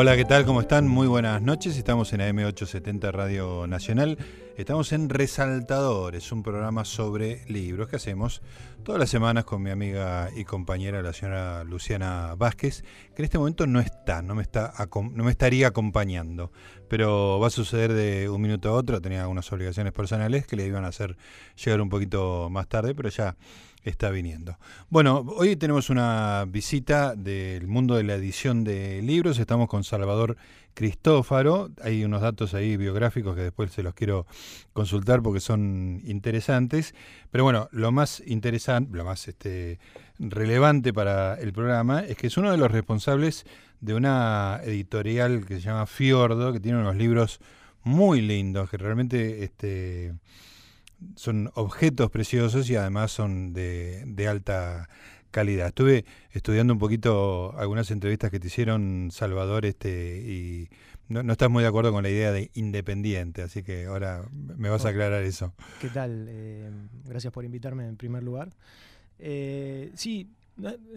[0.00, 0.44] Hola, ¿qué tal?
[0.44, 0.86] ¿Cómo están?
[0.86, 1.76] Muy buenas noches.
[1.76, 4.16] Estamos en AM870 Radio Nacional.
[4.56, 8.40] Estamos en Resaltadores, un programa sobre libros que hacemos
[8.84, 12.82] todas las semanas con mi amiga y compañera, la señora Luciana Vázquez,
[13.14, 16.52] que en este momento no está, no me, está, no me estaría acompañando,
[16.88, 19.00] pero va a suceder de un minuto a otro.
[19.00, 21.16] Tenía algunas obligaciones personales que le iban a hacer
[21.56, 23.34] llegar un poquito más tarde, pero ya
[23.84, 24.58] está viniendo.
[24.90, 29.38] Bueno, hoy tenemos una visita del mundo de la edición de libros.
[29.38, 30.36] Estamos con Salvador
[30.74, 31.70] Cristófaro.
[31.82, 34.26] Hay unos datos ahí biográficos que después se los quiero
[34.72, 36.94] consultar porque son interesantes.
[37.30, 39.78] Pero bueno, lo más interesante, lo más este,
[40.18, 43.44] relevante para el programa es que es uno de los responsables
[43.80, 47.40] de una editorial que se llama Fiordo, que tiene unos libros
[47.82, 50.14] muy lindos, que realmente este,
[51.16, 54.88] son objetos preciosos y además son de, de, alta
[55.30, 55.68] calidad.
[55.68, 60.68] Estuve estudiando un poquito algunas entrevistas que te hicieron, Salvador, este, y
[61.08, 64.68] no, no estás muy de acuerdo con la idea de independiente, así que ahora me
[64.68, 65.54] vas a aclarar eso.
[65.80, 66.26] ¿Qué tal?
[66.28, 66.70] Eh,
[67.04, 68.50] gracias por invitarme en primer lugar.
[69.18, 70.30] Eh, sí,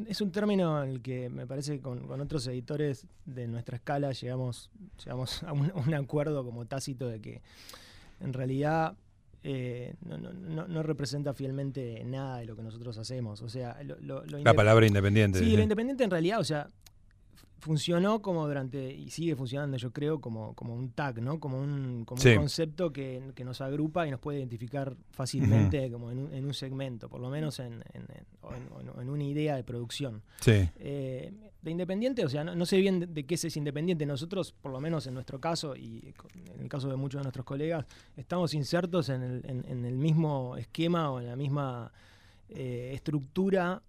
[0.08, 4.70] es un término al que me parece que con, otros editores de nuestra escala llegamos,
[5.04, 7.42] llegamos a un acuerdo como tácito de que
[8.20, 8.96] en realidad
[9.44, 13.42] eh, no, no, no, representa fielmente nada de lo que nosotros hacemos.
[13.42, 15.40] O sea, la palabra independiente.
[15.40, 16.68] Sí, lo independiente en realidad, o sea,
[17.62, 21.40] funcionó como durante, y sigue funcionando yo creo, como, como un tag, ¿no?
[21.40, 26.12] Como un, como un concepto que, que, nos agrupa y nos puede identificar fácilmente como
[26.12, 30.24] en un, en un, segmento, por lo menos en, en, una idea de producción.
[30.40, 30.68] Sí.
[30.76, 34.08] Eh, de independiente, o sea, no, sé bien de, qué es independiente.
[34.08, 36.16] Nosotros, por lo menos en nuestro caso, y
[36.56, 37.86] en el caso de muchos de nuestros colegas,
[38.18, 41.92] estamos insertos en el, en, el mismo esquema o en la misma
[42.50, 43.84] eh, estructura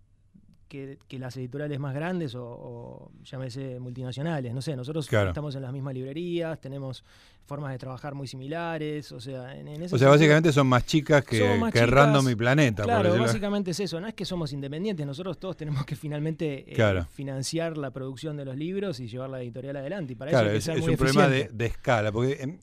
[0.73, 4.55] que, las editoriales más grandes o, llámese multinacionales.
[4.55, 7.05] No sé, nosotros estamos en las mismas librerías, tenemos
[7.45, 11.61] formas de trabajar muy similares, o sea, en, O sea, básicamente son más chicas que,
[11.73, 12.85] que Random y Planeta.
[12.85, 17.05] Claro, básicamente es eso, no es que somos independientes, nosotros todos tenemos que finalmente eh,
[17.11, 20.15] financiar la producción de los libros y llevar la editorial adelante.
[20.15, 22.59] Y para claro, eso es, es un problema de, escala, porque em,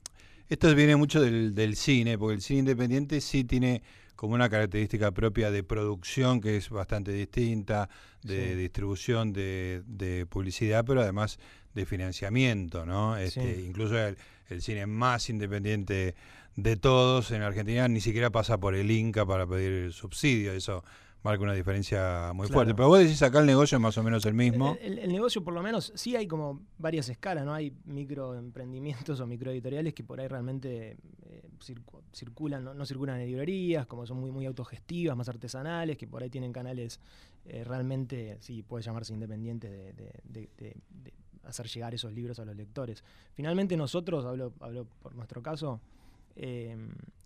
[0.48, 3.82] esto viene mucho del, del cine, porque el cine independiente sí tiene
[4.20, 7.88] como una característica propia de producción que es bastante distinta,
[8.22, 11.38] de distribución, de, publicidad, pero además
[11.72, 13.16] de financiamiento, ¿no?
[13.16, 14.18] Este, Incluso el,
[14.60, 16.14] cine más independiente
[16.54, 20.84] de todos en Argentina ni siquiera pasa por el Inca para pedir subsidio, eso
[21.22, 22.74] marca una diferencia muy fuerte.
[22.74, 24.76] Pero vos decís acá el negocio es más o menos el mismo.
[24.80, 27.52] El, negocio, por lo menos, sí hay como varias escalas, ¿no?
[27.52, 31.42] Hay microemprendimientos o microeditoriales que por ahí realmente eh,
[32.12, 36.30] circulan, no, circulan en librerías, como son muy, muy autogestivas, más artesanales, que por ahí
[36.30, 37.00] tienen canales
[37.44, 40.76] eh, realmente, sí, puede llamarse independientes de,
[41.44, 43.02] hacer llegar esos libros a los lectores.
[43.34, 45.80] Finalmente nosotros, hablo, hablo por nuestro caso,
[46.36, 46.76] eh,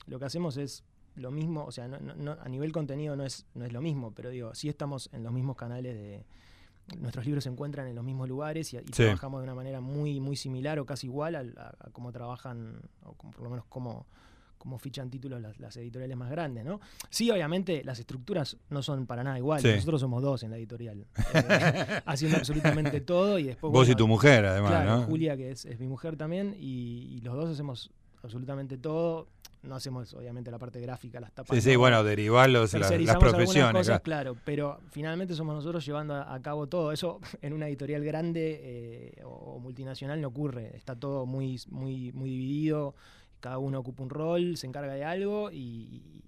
[0.06, 0.82] lo que hacemos es
[1.16, 4.54] lo mismo, o sea, a nivel contenido no es, no es lo mismo, pero digo,
[4.54, 6.24] sí estamos en los mismos canales de...
[6.98, 10.36] Nuestros libros se encuentran en los mismos lugares y, trabajamos de una manera muy, muy
[10.36, 14.06] similar o casi igual a, cómo trabajan, o por lo menos cómo,
[14.64, 16.80] cómo fichan títulos las, editoriales más grandes, ¿no?
[17.10, 19.76] Sí, obviamente las estructuras no son para nada iguales.
[19.76, 23.70] Nosotros somos dos en la editorial, eh, haciendo absolutamente todo y después...
[23.70, 25.02] Vos y tu mujer, además, ¿no?
[25.02, 27.90] Julia, que es, mi mujer también, y, los dos hacemos
[28.22, 29.28] absolutamente todo
[29.64, 31.56] no hacemos obviamente la parte gráfica, las tapas.
[31.56, 32.70] Sí, sí, bueno, derivar las,
[33.18, 33.90] profesiones.
[34.02, 34.36] claro.
[34.44, 36.92] pero finalmente somos nosotros llevando a, cabo todo.
[36.92, 40.76] Eso en una editorial grande eh, o multinacional no ocurre.
[40.76, 42.94] Está todo muy, muy, muy dividido,
[43.40, 46.22] cada uno ocupa un rol, se encarga de algo y,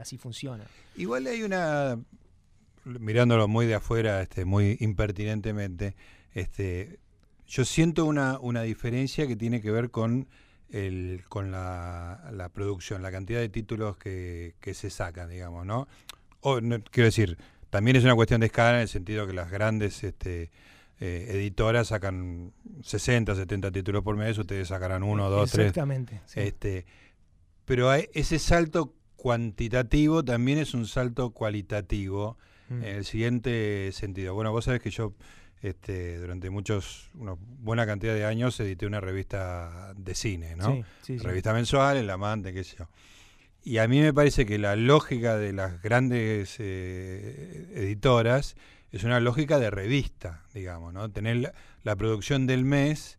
[0.00, 0.64] así funciona.
[0.96, 1.98] Igual hay una,
[2.84, 5.94] mirándolo muy de afuera, este, muy impertinentemente,
[6.32, 6.98] este,
[7.46, 10.26] yo siento una, una diferencia que tiene que ver con
[10.72, 15.86] el, con la, producción, la cantidad de títulos que, se sacan, digamos, ¿no?
[16.40, 16.58] O,
[16.90, 17.38] Quiero decir,
[17.70, 20.50] también es una cuestión de escala en el sentido que las grandes este,
[20.98, 22.52] eh, editoras sacan
[22.82, 25.68] 60, 70 títulos por mes, ustedes sacarán uno, dos, tres.
[25.68, 26.20] Exactamente.
[26.34, 26.86] Este,
[27.66, 32.38] pero ese salto cuantitativo también es un salto cualitativo
[32.70, 32.82] mm.
[32.82, 34.34] en el siguiente sentido.
[34.34, 35.12] Bueno, vos sabés que yo
[35.62, 40.84] este, durante muchos, una buena cantidad de años edité una revista de cine, ¿no?
[41.06, 42.88] revista mensual, El Amante, qué sé yo.
[43.64, 48.56] Y a mí me parece que la lógica de las grandes eh, editoras
[48.90, 51.10] es una lógica de revista, digamos, ¿no?
[51.10, 51.54] Tener
[51.84, 53.18] la, producción del mes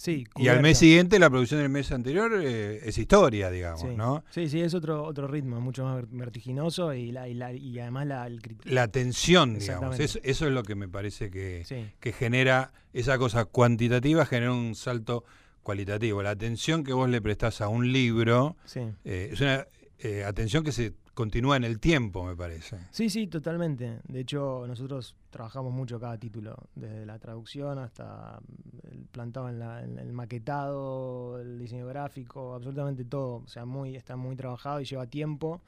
[0.00, 3.88] Sí, Y al mes siguiente, la producción del mes anterior eh, es historia, digamos, Sí.
[3.96, 4.22] ¿no?
[4.30, 7.80] Sí, sí, es otro, otro ritmo, mucho más ver- vertiginoso y, la, y, la- y
[7.80, 9.98] además la, el La tensión, digamos.
[9.98, 10.04] Exactamente.
[10.04, 14.52] Eso, eso es lo que me parece que, Sí, que genera esa cosa cuantitativa, genera
[14.52, 15.24] un salto
[15.64, 16.22] cualitativo.
[16.22, 18.80] La atención que vos le prestás a un libro sí.
[19.04, 19.66] eh, es una
[19.98, 22.76] eh, atención que se continúa en el tiempo, me parece.
[22.92, 23.98] Sí, sí, totalmente.
[24.06, 28.40] De hecho, nosotros trabajamos mucho cada título, desde la traducción hasta
[28.90, 33.36] el plantado en, la- en el maquetado, el diseño gráfico, absolutamente todo.
[33.44, 35.60] O sea, muy, está muy trabajado y lleva tiempo,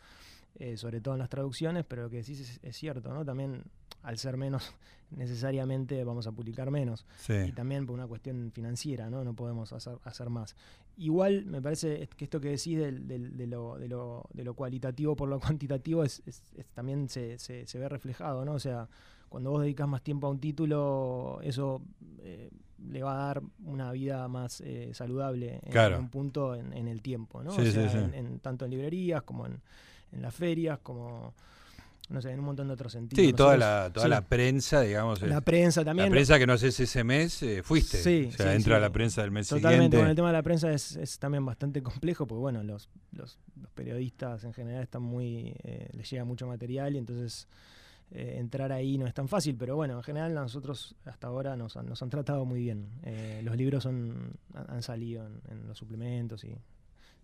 [0.57, 3.25] eh, sobre todo en las traducciones, pero lo que decís es, es cierto, ¿no?
[3.25, 3.63] También
[4.03, 4.73] al ser menos,
[5.11, 7.05] necesariamente vamos a publicar menos.
[7.19, 7.35] Sí.
[7.49, 9.23] y también por una cuestión financiera, ¿no?
[9.25, 10.57] No podemos hacer, hacer más.
[10.97, 14.55] Igual me parece que esto que decís del- del- de, lo, de, lo, de lo
[14.55, 18.53] cualitativo por lo cuantitativo es, es- es- también se, se- se ve reflejado, ¿no?
[18.55, 18.89] O sea,
[19.31, 21.81] cuando vos dedicas más tiempo a un título, eso
[22.19, 22.51] eh,
[22.91, 25.95] le va a dar una vida más eh, saludable en, Claro.
[25.97, 27.53] en un punto en, en el tiempo, ¿no?
[27.53, 27.97] Sí, o sí, sea, sí.
[27.99, 29.61] En, en- tanto en librerías como en,
[30.21, 31.33] las ferias, como,
[32.09, 33.25] no sé, en un montón de otros sentidos.
[33.25, 35.23] Sí, toda, la, toda sí, la prensa, digamos.
[35.23, 36.09] la es- prensa también.
[36.09, 37.99] la prensa que no haces ese mes, eh, fuiste.
[37.99, 38.81] Sí, o sea, sí, entra sí.
[38.83, 39.97] la prensa del mes Totalmente, siguiente.
[39.99, 43.39] bueno, el tema de la prensa es, es también bastante complejo porque, bueno, los, los,
[43.61, 47.47] los periodistas en general están muy, eh, les llega mucho material y entonces
[48.13, 51.77] eh, entrar ahí no es tan fácil, pero bueno, en general nosotros hasta ahora nos
[51.77, 52.89] han, nos han tratado muy bien.
[53.05, 56.57] Eh, los libros son, han, salido en, en los suplementos y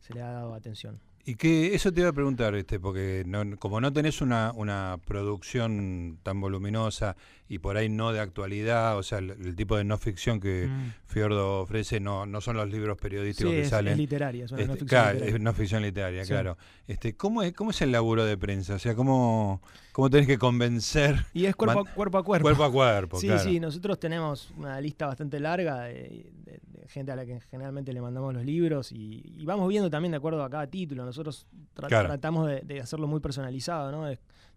[0.01, 1.01] se le ha dado atención.
[1.29, 4.97] Y que eso te iba a preguntar, este, porque no- como no tenés una, una
[5.05, 7.17] producción tan voluminosa
[7.49, 10.69] y por ahí no de actualidad, o sea, el, el tipo de no ficción que
[11.07, 13.93] Fiordo ofrece no, no son los libros Sí, periodísticos que es, salen.
[13.93, 15.37] es literaria, es una no Este, ficción claro, literaria.
[15.37, 16.31] es no ficción literaria, Sí.
[16.33, 16.57] claro.
[16.89, 18.75] Este, ¿cómo, es, ¿Cómo es el laburo de prensa?
[18.75, 19.63] O sea, ¿cómo,
[19.93, 22.43] cómo tenés que convencer Y es cuerpo, a, cuerpo a cuerpo.
[22.45, 23.17] cuerpo a cuerpo?
[23.21, 23.43] Sí, claro.
[23.43, 27.93] sí, nosotros tenemos una lista bastante larga de, de- de gente a la que generalmente
[27.93, 31.05] le mandamos los libros y, y vamos viendo también de acuerdo a cada título.
[31.05, 32.09] Nosotros tra- Claro.
[32.09, 34.09] tratamos de, de hacerlo muy personalizado, ¿no?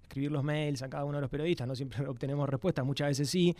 [0.10, 3.30] Escribir los mails a cada uno de los periodistas, no siempre obtenemos respuestas, muchas veces
[3.30, 3.56] sí.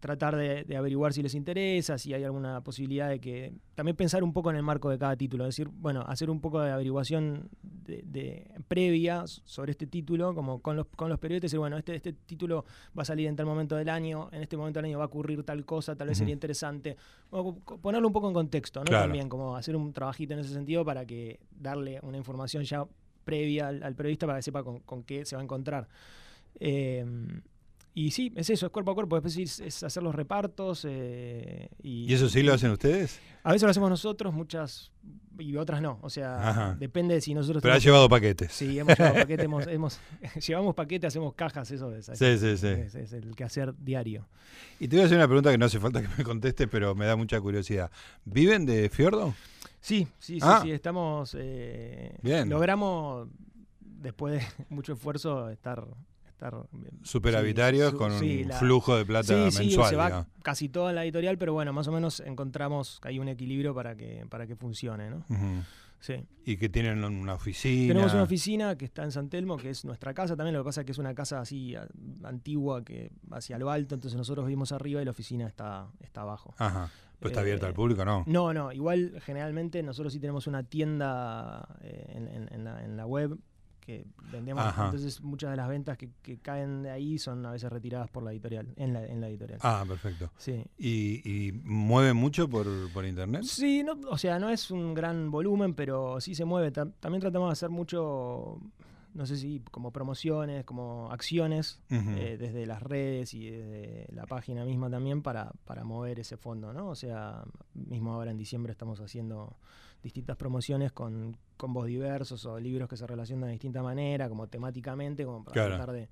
[0.00, 3.54] Tratar de, de averiguar si les interesa, si hay alguna posibilidad de que.
[3.74, 6.40] También pensar un poco en el marco de cada título, es decir, bueno, hacer un
[6.40, 11.50] poco de averiguación de, de- previa sobre este título, como con los, con los periodistas,
[11.52, 12.66] decir, bueno, este, este título
[12.98, 15.06] va a salir en tal momento del año, en este momento del año va a
[15.08, 16.96] ocurrir tal cosa, tal vez sería interesante.
[17.80, 18.86] Ponerlo un poco en contexto, ¿no?
[18.86, 19.04] Claro.
[19.04, 22.84] También, como hacer un trabajito en ese sentido para que darle una información ya
[23.26, 25.86] previa al, al periodista para que sepa con, con qué se va a encontrar.
[26.60, 27.04] Eh,
[27.94, 30.84] y sí, es eso, es cuerpo a cuerpo, después es, es hacer los repartos.
[30.86, 33.18] eh, y, ¿Y eso sí lo hacen ustedes?
[33.42, 34.90] A veces lo hacemos nosotros, muchas
[35.38, 35.98] y otras no.
[36.02, 36.76] O sea, Ajá.
[36.78, 38.52] depende de si nosotros Pero ha tenemos- llevado paquetes.
[38.52, 39.98] Sí, hemos llevado paquete, hemos, hemos-
[40.46, 42.66] llevamos paquete, hacemos cajas, eso es, Sí, sí, sí.
[42.66, 44.26] es, es el quehacer diario.
[44.78, 46.94] Y te voy a hacer una pregunta que no hace falta que me conteste, pero
[46.94, 47.90] me da mucha curiosidad.
[48.26, 49.34] ¿Viven de Fiordo?
[49.86, 50.60] Sí, sí, sí, Ah.
[50.64, 51.36] sí, estamos.
[51.38, 52.48] eh, Bien.
[52.48, 53.28] Logramos,
[53.80, 55.86] después de mucho esfuerzo, estar.
[56.26, 56.54] estar
[57.02, 59.88] Superavitarios sí, con sí, un la- flujo de plata Sí, sí, mensual.
[59.90, 60.26] se va digamos.
[60.42, 63.94] casi toda la editorial, pero bueno, más o menos encontramos que hay un equilibrio para
[63.96, 65.24] que, para que funcione, ¿no?
[65.98, 66.14] Sí.
[66.44, 67.94] Y que tienen una oficina.
[67.94, 70.66] Tenemos una oficina que está en San Telmo, que es nuestra casa también, lo que
[70.66, 71.88] pasa es que es una casa así a-
[72.24, 76.54] antigua, que hacia lo alto, entonces nosotros vivimos arriba y la oficina está, está abajo.
[76.58, 76.90] Ajá.
[77.20, 78.24] Pues está abierta Eh, al público, ¿no?
[78.26, 82.96] No, no, igual generalmente nosotros sí tenemos una tienda eh, en, en- en la, en
[82.96, 83.38] la web
[83.80, 84.86] que vendemos, Ajá.
[84.86, 88.24] entonces muchas de las ventas que, que caen de ahí son a veces retiradas por
[88.24, 89.60] la editorial, en la, en la editorial.
[89.62, 90.28] Ah, perfecto.
[90.38, 90.64] Sí.
[90.76, 93.44] ¿Y, y mueven mucho por, por internet?
[93.44, 96.72] Sí, no, o sea, no es un gran volumen, pero sí se mueve.
[96.72, 98.58] Ta- También tratamos de hacer mucho,
[99.16, 104.64] no sé si como promociones, como acciones, eh, desde las redes y desde la página
[104.64, 106.88] misma también para, para mover ese fondo, ¿no?
[106.90, 107.44] O sea,
[107.74, 109.56] mismo ahora en diciembre estamos haciendo
[110.02, 115.24] distintas promociones con combos diversos o libros que se relacionan de distinta manera, como temáticamente,
[115.24, 115.76] como para Claro.
[115.76, 116.08] tratar de,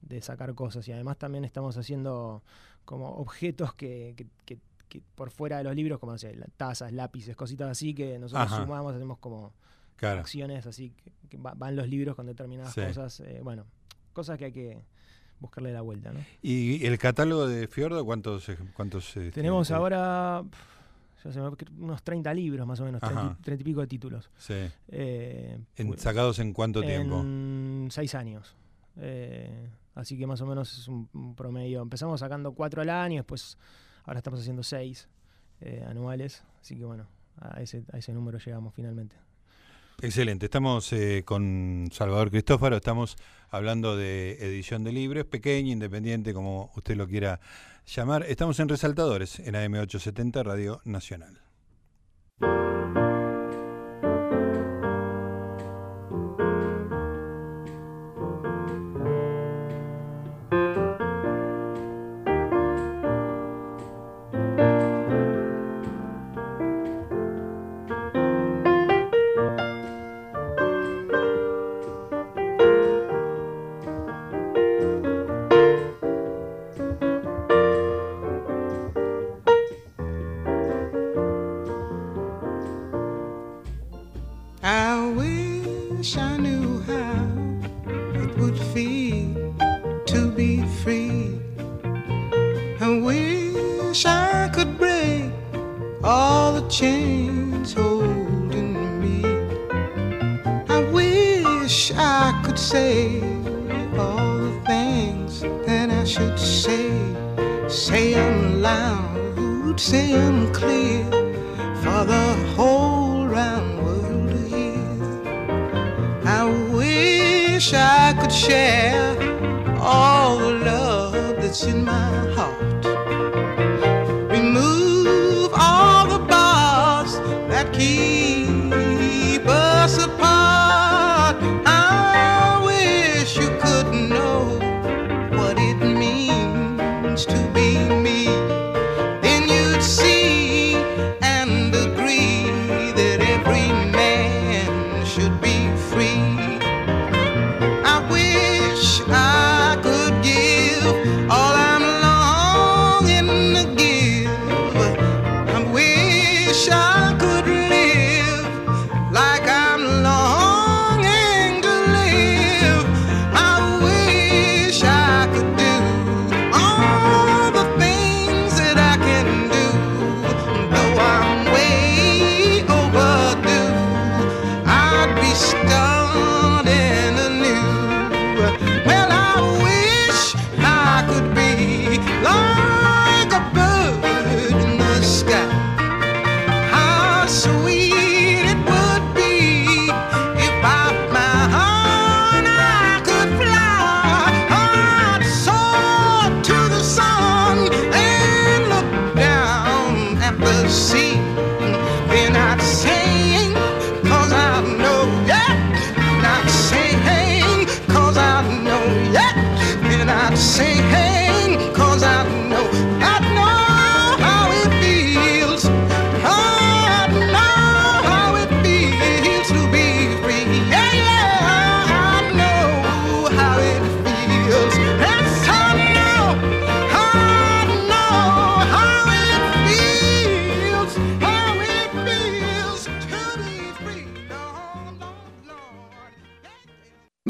[0.00, 0.86] de sacar cosas.
[0.88, 2.42] Y además también estamos haciendo
[2.84, 6.92] como objetos que, que- que- que por fuera de los libros, como no sé, tazas,
[6.92, 8.62] lápices, cositas así, que nosotros Ajá.
[8.64, 9.52] sumamos, hacemos como
[9.96, 10.20] Claro.
[10.20, 12.80] acciones así que, que va- van los libros con determinadas Sí.
[12.82, 13.20] cosas.
[13.20, 13.64] eh, bueno,
[14.12, 14.84] cosas que hay que
[15.40, 16.20] buscarle la vuelta, ¿no?
[16.42, 20.42] ¿Y el catálogo de Fiordo cuántos ej- cuántos este, Tenemos te- ahora
[21.22, 21.48] se me
[21.78, 23.36] unos 30 libros más o menos, 30, Ajá.
[23.38, 24.30] y- 30 y pico de títulos.
[24.36, 24.54] Sí.
[24.88, 27.20] Eh, En- pues, ¿Sacados en cuánto tiempo?
[27.20, 28.54] En seis años.
[28.96, 31.80] Eh, así que más o menos es un, un promedio.
[31.82, 33.56] Empezamos sacando cuatro al año, después
[34.04, 35.08] ahora estamos haciendo seis
[35.60, 36.44] eh, anuales.
[36.60, 37.06] Así que bueno,
[37.40, 39.16] a ese, a ese número llegamos finalmente.
[40.02, 40.46] Excelente.
[40.46, 43.16] Estamos eh, con Salvador Cristófaro, estamos
[43.50, 47.40] hablando de edición de libros, pequeña, independiente, como usted lo quiera
[47.86, 48.24] llamar.
[48.28, 51.43] Estamos en Resaltadores, en AM870 Radio Nacional.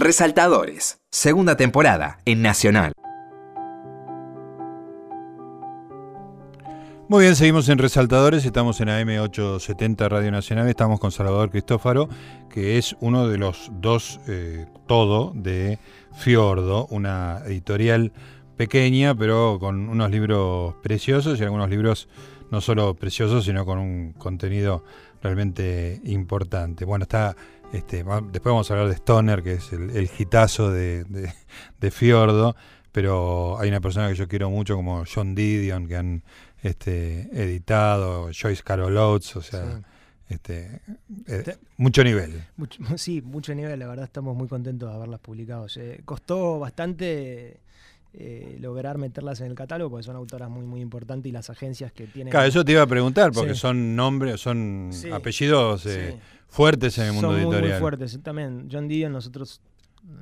[0.05, 2.93] Resaltadores, segunda temporada en Nacional.
[7.09, 12.11] Muy bien, seguimos en Resaltadores, estamos en AM870 Radio Nacional, estamos con Salvador Cristófaro,
[12.51, 15.79] que es uno de los dos eh, todo de
[16.13, 18.13] Fiordo, una editorial
[18.59, 22.11] pequeña, pero con unos libros preciosos y algunos libros
[22.51, 24.85] no solo preciosos, sino con un contenido
[25.23, 26.85] realmente importante.
[26.85, 27.35] Bueno, está,
[27.77, 31.33] este, después vamos a hablar de Stoner, que es el, el hitazo de, de,
[31.81, 32.55] de Fiordo,
[32.93, 36.23] pero hay una persona que yo quiero mucho como John Didion, que han
[36.63, 39.81] este, editado, Joyce Carol Oates, o sea,
[40.29, 40.81] este,
[41.27, 42.45] eh, mucho nivel.
[42.57, 45.67] Mucho- sí, mucho nivel, la verdad estamos muy contentos de haberlas publicado.
[45.77, 47.61] Eh, costó bastante
[48.17, 51.91] eh, lograr meterlas en el catálogo porque son autoras muy muy importantes y las agencias
[51.93, 52.31] que tienen...
[52.31, 53.61] Claro, eso te iba a preguntar, porque Sí.
[53.61, 55.11] son nombres, son Sí.
[55.11, 56.19] apellidos eh, Sí.
[56.49, 57.81] fuertes en el mundo son muy, muy editorial.
[57.81, 58.19] fuertes.
[58.23, 59.61] También John Didion nosotros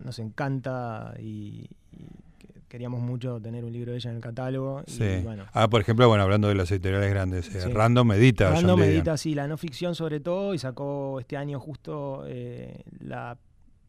[0.05, 2.07] nos encanta y, y
[2.39, 4.83] que- queríamos mucho tener un libro de ella en el catálogo.
[4.87, 5.05] Sí.
[5.05, 7.69] Y bueno, Ah, por ejemplo, bueno, hablando de las editoriales grandes, eh, Sí.
[7.71, 8.45] Random edita.
[8.47, 8.97] a John Random Didion.
[8.97, 13.37] edita, sí, la no ficción sobre todo y sacó este año justo eh, la,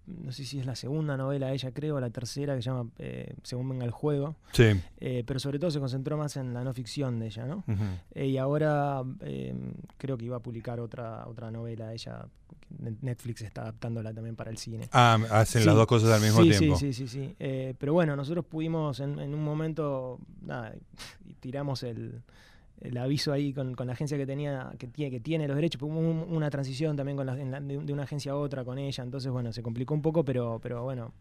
[0.06, 2.90] no sé si es la segunda novela de ella creo, la tercera que se llama
[3.00, 4.66] eh, Según venga el juego, Sí.
[5.00, 7.64] eh, pero sobre todo se concentró más en la no ficción de ella, ¿no?
[8.12, 9.56] Eh, y ahora eh,
[9.98, 12.26] creo que iba a publicar otra, otra novela de ella,
[13.02, 14.90] Netflix está adaptándola también para el cine.
[14.92, 15.68] Ah, hacen Sí.
[15.68, 16.78] las dos cosas al mismo sí, tiempo.
[16.78, 17.76] Sí, sí, sí, sí.
[17.80, 20.74] Pero bueno, nosotros pudimos en, en un momento, nada,
[21.40, 22.22] tiramos el,
[22.84, 25.82] el aviso ahí con, con la agencia que tenía, que tiene, que tiene los derechos,
[25.82, 28.78] hubo un- una transición también con la- la- de, de una agencia a otra con
[28.78, 31.14] ella, entonces bueno, se complicó un poco, pero, pero bueno,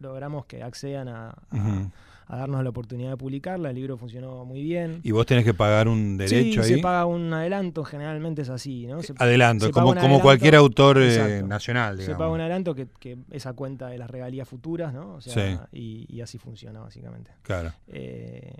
[0.00, 1.90] logramos que accedan a, a-
[2.30, 5.00] a darnos la oportunidad de publicarla, el libro funcionó muy bien.
[5.02, 6.76] Y vos tenés que pagar un derecho sí, ahí.
[6.76, 9.02] se paga un adelanto, generalmente es así, ¿no?
[9.02, 13.16] Se- Adelanto, se como, como cualquier autor eh, nacional, Se paga un adelanto que, que
[13.30, 15.14] esa cuenta de las regalías futuras, ¿no?
[15.14, 17.30] O sea, y, y así funciona básicamente.
[17.40, 17.72] Claro.
[17.86, 18.52] Eh,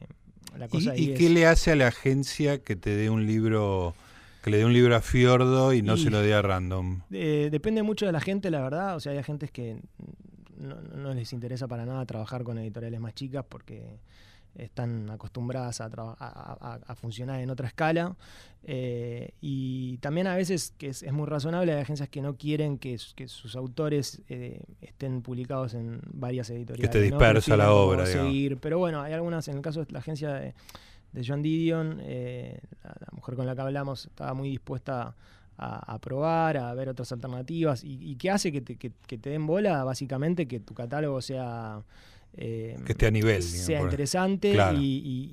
[0.56, 3.10] la ¿Y, cosa ahí y es- qué le hace a la agencia que te dé
[3.10, 3.94] un libro,
[4.42, 7.00] que le dé un libro a Fiordo y no Y- se lo dé a Random?
[7.10, 8.96] Eh, depende mucho de la gente, la verdad.
[8.96, 9.76] O sea, hay agentes que
[10.56, 13.98] no, no les interesa para nada trabajar con editoriales más chicas porque
[14.54, 18.16] están acostumbradas a, a- a- a funcionar en otra escala.
[18.64, 22.76] Eh, y también a veces, que es, es muy razonable, hay agencias que no quieren
[22.78, 26.84] que, que sus autores eh, estén publicados en varias editoriales.
[26.94, 27.16] esté ¿no?
[27.18, 28.56] dispersa la obra, seguir.
[28.58, 30.54] Pero bueno, hay algunas, en el caso de la agencia de,
[31.12, 35.14] de John Didion, eh, la, la mujer con la que hablamos estaba muy dispuesta
[35.56, 39.18] a, a probar, a ver otras alternativas y, y que hace que te, que- que
[39.18, 41.80] te den bola, básicamente, que tu catálogo sea...
[42.40, 43.42] eh, Que esté a nivel.
[43.42, 44.78] digamos, sea interesante Claro.
[44.78, 45.30] y, y-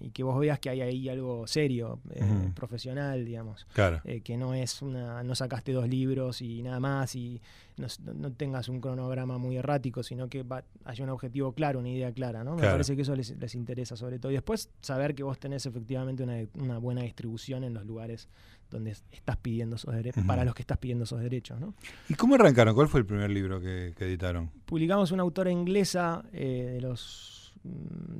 [0.00, 2.22] y- y que vos veas que hay ahí algo serio, eh,
[2.54, 3.66] profesional, digamos.
[3.74, 4.00] Claro.
[4.04, 7.40] Eh, que no es una, no sacaste dos libros y nada más y
[7.76, 12.10] no, tengas un cronograma muy errático, sino que va, haya un objetivo claro, una idea
[12.12, 12.56] clara, ¿no?
[12.56, 14.32] Me parece que eso les, les interesa sobre todo.
[14.32, 18.28] Y después saber que vos tenés efectivamente una, una buena distribución en los lugares
[18.70, 20.26] donde es- estás pidiendo esos derechos, Ujú.
[20.26, 21.74] para los que estás pidiendo esos derechos, ¿no?
[22.08, 22.74] ¿Y cómo arrancaron?
[22.74, 24.50] ¿Cuál fue el primer libro que, que editaron?
[24.66, 27.47] Publicamos una autora inglesa eh, de los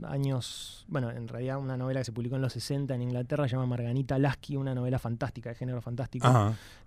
[0.04, 3.52] años, bueno, en realidad una novela que se publicó en los 60 en Inglaterra, se
[3.52, 6.26] llama Marganita Lasky, una novela fantástica, de género fantástico.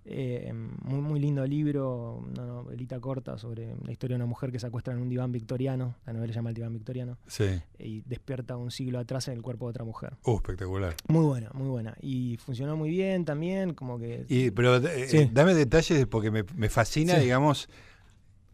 [0.06, 0.52] Eh,
[0.84, 4.66] muy, muy lindo libro, una novelita corta sobre la historia de una mujer que se
[4.68, 7.62] acuesta en un diván victoriano, la novela se llama El diván victoriano, Sí.
[7.78, 10.14] y despierta un siglo atrás en el cuerpo de otra mujer.
[10.26, 10.96] Uh, espectacular.
[11.08, 11.96] Muy buena, muy buena.
[12.02, 14.26] Y funcionó muy bien también, como que...
[14.28, 15.30] Y, pero eh, Sí.
[15.32, 17.22] dame detalles porque me, me fascina, Sí.
[17.22, 17.70] digamos,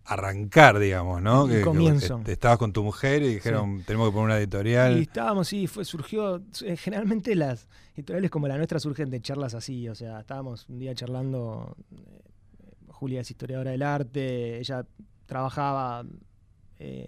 [0.07, 1.47] arrancar, digamos, ¿no?
[1.47, 2.21] Que, que comienzo.
[2.23, 4.97] te- estabas con tu mujer y dijeron, tenemos que poner una editorial.
[4.97, 6.41] Y estábamos, sí, fue, surgió.
[6.63, 9.87] eh, Generalmente las editoriales como la nuestra surgen de charlas así.
[9.89, 11.75] O sea, estábamos un día charlando.
[11.91, 12.21] eh,
[12.89, 14.83] Julia es historiadora del arte, ella
[15.27, 16.03] trabajaba
[16.79, 17.07] eh,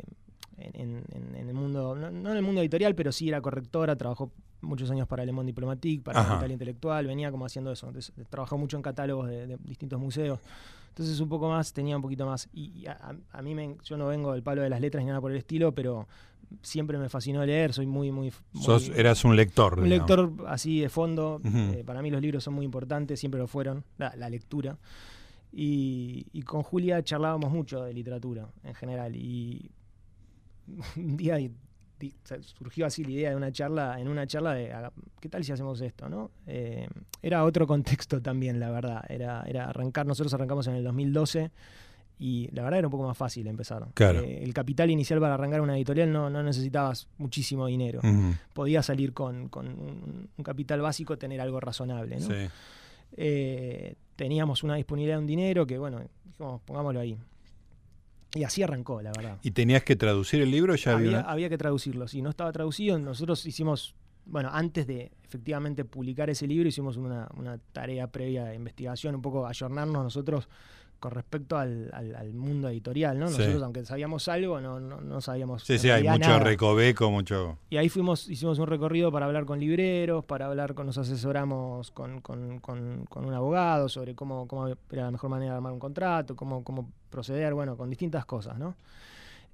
[0.57, 3.41] en, en- en- en el mundo, no, no en el mundo editorial, pero sí era
[3.41, 6.21] correctora, trabajó muchos años para Le Monde Diplomatique, para.
[6.23, 7.88] Capital Intelectual, venía como haciendo eso.
[7.88, 10.39] Entonces, trabajó mucho en catálogos de, de distintos museos.
[10.89, 12.49] Entonces, un poco más, tenía un poquito más.
[12.52, 15.21] Y, y a, mí, me, yo no vengo del palo de las letras ni nada
[15.21, 16.08] por el estilo, pero
[16.62, 18.34] siempre me fascinó leer, soy muy, muy...
[18.54, 19.78] muy- Sos, eras un lector.
[19.80, 20.10] un digamos.
[20.10, 21.39] lector así de fondo.
[21.45, 24.78] Eh, para mí los libros son muy importantes, siempre lo fueron, la, la lectura.
[25.52, 29.15] Y, y con Julia charlábamos mucho de literatura en general.
[29.15, 29.71] Y
[30.97, 31.39] un día
[31.99, 34.73] di- surgió así la idea de una charla, en una charla de
[35.19, 36.07] ¿qué tal si hacemos esto?
[36.09, 36.31] ¿no?
[36.47, 36.88] Eh,
[37.21, 39.03] era otro contexto también, la verdad.
[39.09, 41.51] Era, era arrancar, nosotros arrancamos en el 2012
[42.21, 43.85] y la verdad era un poco más fácil empezar.
[43.93, 44.19] Claro.
[44.21, 48.83] Eh, el capital inicial para arrancar una editorial no, no necesitabas muchísimo dinero Ujú, podía
[48.83, 52.19] salir con, con un, un capital básico, tener algo razonable.
[52.19, 52.27] ¿no?
[52.27, 52.47] sí.
[53.17, 57.17] Eh, teníamos una disponibilidad de un dinero que, bueno, dijimos, pongámoslo ahí.
[58.35, 59.37] Y así arrancó, la verdad.
[59.41, 60.75] ¿Y tenías que traducir el libro?
[60.75, 62.07] Ya había Había, una- había que traducirlo.
[62.07, 67.27] Si no estaba traducido, nosotros hicimos, bueno, antes de efectivamente publicar ese libro, hicimos una,
[67.35, 70.47] una tarea previa de investigación, un poco ayornarnos nosotros
[70.99, 73.27] con respecto al, al- al mundo editorial, ¿no?
[73.29, 73.38] Sí.
[73.39, 75.63] Nosotros, aunque sabíamos algo, no, no, no sabíamos.
[75.63, 76.39] Sí, sí, hay mucho nada.
[76.39, 77.57] recoveco, mucho...
[77.69, 81.91] Y ahí fuimos, hicimos un recorrido para hablar con libreros, para hablar con, nos asesoramos
[81.91, 85.71] con, con- con- con un abogado sobre cómo, cómo era la mejor manera de armar
[85.73, 88.75] un contrato, cómo, cómo proceder, bueno, con distintas cosas, ¿no?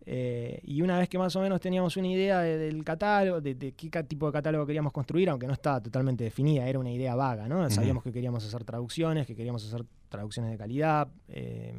[0.07, 3.55] Eh, y una vez que más o menos teníamos una idea de- del catálogo, de,
[3.55, 7.15] de qué tipo de catálogo queríamos construir, aunque no estaba totalmente definida, era una idea
[7.15, 7.67] vaga, ¿no?
[7.71, 11.73] Sabíamos que queríamos hacer traducciones, que queríamos hacer traducciones de calidad, eh,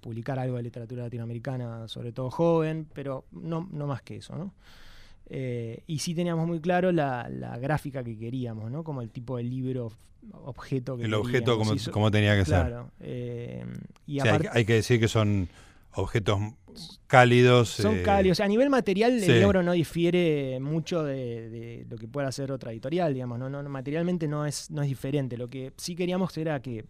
[0.00, 4.52] publicar algo de literatura latinoamericana, sobre todo joven, pero no, no más que eso, ¿no?
[5.26, 8.84] Eh, y sí teníamos muy claro la, la gráfica que queríamos, ¿no?
[8.84, 9.90] Como el tipo de libro
[10.44, 12.66] objeto que El objeto como, como tenía que ser.
[12.66, 12.90] Claro.
[13.00, 15.48] hay, aparte, hay que decir que son
[15.94, 16.38] objetos
[17.06, 17.68] cálidos.
[17.68, 18.40] son eh, cálidos.
[18.40, 19.30] A nivel material, sí.
[19.30, 23.38] el libro no difiere mucho de, de lo que pueda hacer otra editorial, digamos.
[23.38, 25.36] No, no, materialmente no es, no es diferente.
[25.36, 26.84] Lo que sí queríamos era que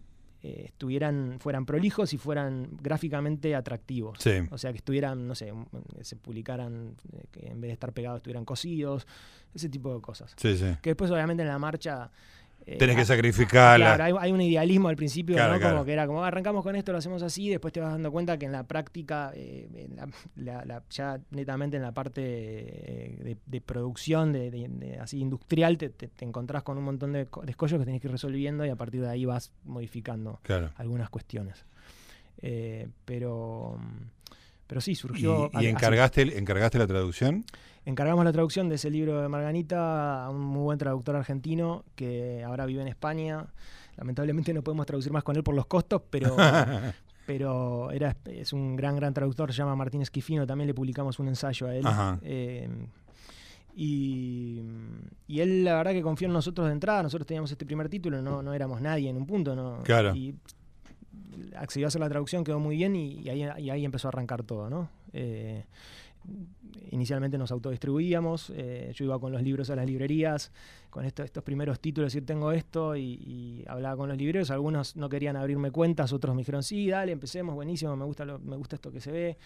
[0.45, 4.17] eh, estuvieran, fueran prolijos y fueran gráficamente atractivos.
[4.19, 5.67] Sí, O sea, que estuvieran, no sé, un-
[6.01, 9.07] se publicaran, eh, que en vez de estar pegados estuvieran cosidos,
[9.53, 10.33] ese tipo de cosas.
[10.37, 10.65] sí, sí.
[10.81, 12.09] Que después, obviamente, en la marcha.
[12.65, 13.95] Eh, Tenés que ah, sacrificarla.
[13.95, 15.59] Claro, hay, hay un idealismo al principio, Claro, ¿no?
[15.59, 15.75] claro.
[15.75, 18.11] Como que era como "Ah, arrancamos con esto, lo hacemos así, después te vas dando
[18.11, 22.21] cuenta que en la práctica, eh, en la- la- la- ya netamente en la parte
[22.23, 26.85] eh, de, de producción, de, de- de así industrial, te, te- te encontrás con un
[26.85, 29.25] montón de, co- de escollos que tenés que ir resolviendo y a partir de ahí
[29.25, 30.39] vas modificando
[30.77, 31.65] algunas cuestiones.
[32.45, 33.77] Eh, pero,
[34.67, 35.49] pero sí, ¿Y, surgió.
[35.59, 37.45] y encargaste, el- encargaste la traducción?
[37.85, 42.41] Encargamos la traducción de ese libro de Marganita a un muy buen traductor argentino que
[42.43, 43.45] ahora vive en España.
[43.97, 46.35] Lamentablemente no podemos traducir más con él por los costos, pero,
[47.27, 51.27] pero era, es un gran, gran traductor, se llama Martín Esquifino, también le publicamos un
[51.27, 51.85] ensayo a él.
[52.23, 52.69] Eh,
[53.75, 54.61] y,
[55.27, 58.21] y él la verdad que confió en nosotros de entrada, nosotros teníamos este primer título,
[58.21, 59.81] no, no éramos nadie en un punto, ¿no?
[59.83, 60.15] Claro.
[60.15, 60.35] Y
[61.55, 64.69] accedió a hacer la traducción, quedó muy bien y, ahí, ahí empezó a arrancar todo,
[64.69, 64.89] ¿no?
[65.13, 65.65] Eh,
[66.91, 70.51] inicialmente nos autodistribuíamos, eh, yo iba con los libros a las librerías,
[70.89, 75.09] con esto- estos primeros títulos, decir tengo esto, y, hablaba con los libreros, algunos no
[75.09, 78.75] querían abrirme cuentas, otros me dijeron, sí, dale, empecemos, buenísimo, me gusta, lo- me gusta
[78.75, 79.37] esto que se ve.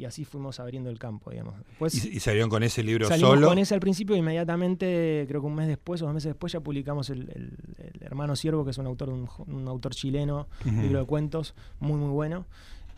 [0.00, 1.54] Y así fuimos abriendo el campo, digamos.
[1.66, 3.48] Después, ¿Y, y salieron con ese libro Salimos solo?
[3.48, 6.60] con ese al principio, inmediatamente, creo que un mes después o dos meses después, ya
[6.60, 7.58] publicamos el, el-
[7.94, 10.80] el Hermano Siervo, que es un autor, un, un autor chileno, Ujú.
[10.82, 12.46] libro de cuentos, muy muy bueno.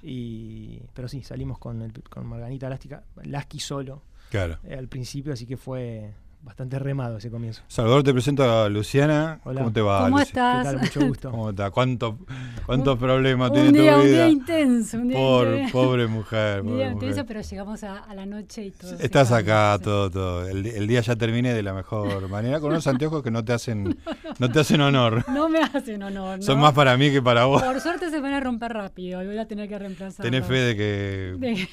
[0.03, 4.59] Y, pero sí, salimos con, el- con Marganita Elástica, Lasky solo Claro.
[4.65, 6.13] eh, al principio, así que fue
[6.43, 7.63] bastante remado ese comienzo.
[7.69, 9.39] Salvador, te presento a Luciana.
[9.45, 9.61] Hola.
[9.61, 10.01] ¿Cómo te va?
[10.05, 10.65] ¿Cómo Luci- ¿Qué estás?
[10.65, 10.79] tal?
[10.81, 11.31] Mucho gusto.
[11.31, 11.71] ¿Cómo está?
[11.71, 12.19] ¿Cuánto-
[12.67, 14.17] ¿Cuántos Un- problemas tiene un día, tu un vida?
[14.17, 15.73] día intenso, un día Por, intenso.
[15.73, 16.61] pobre mujer.
[16.63, 17.09] Un pobre día mujer.
[17.09, 18.93] intenso, pero llegamos a, a la noche y todo.
[18.99, 20.49] Estás acá, todo, todo.
[20.49, 23.97] El, día ya termine de la mejor manera, con unos anteojos que no te hacen,
[24.41, 25.25] no te hacen honor.
[25.29, 26.63] No me hacen honor, Son ¿no?
[26.63, 27.63] más para mí que para vos.
[27.63, 30.25] Por suerte se van a romper rápido y voy a tener que reemplazar.
[30.25, 31.37] Tenés fe de que.
[31.39, 31.69] De-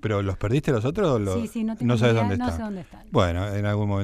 [0.00, 1.40] ¿Pero los perdiste los otros o los.?
[1.42, 2.56] Sí, sí, no tengo sabes idea, dónde no están.
[2.56, 3.00] sé dónde están.
[3.10, 3.95] Bueno, en algún momento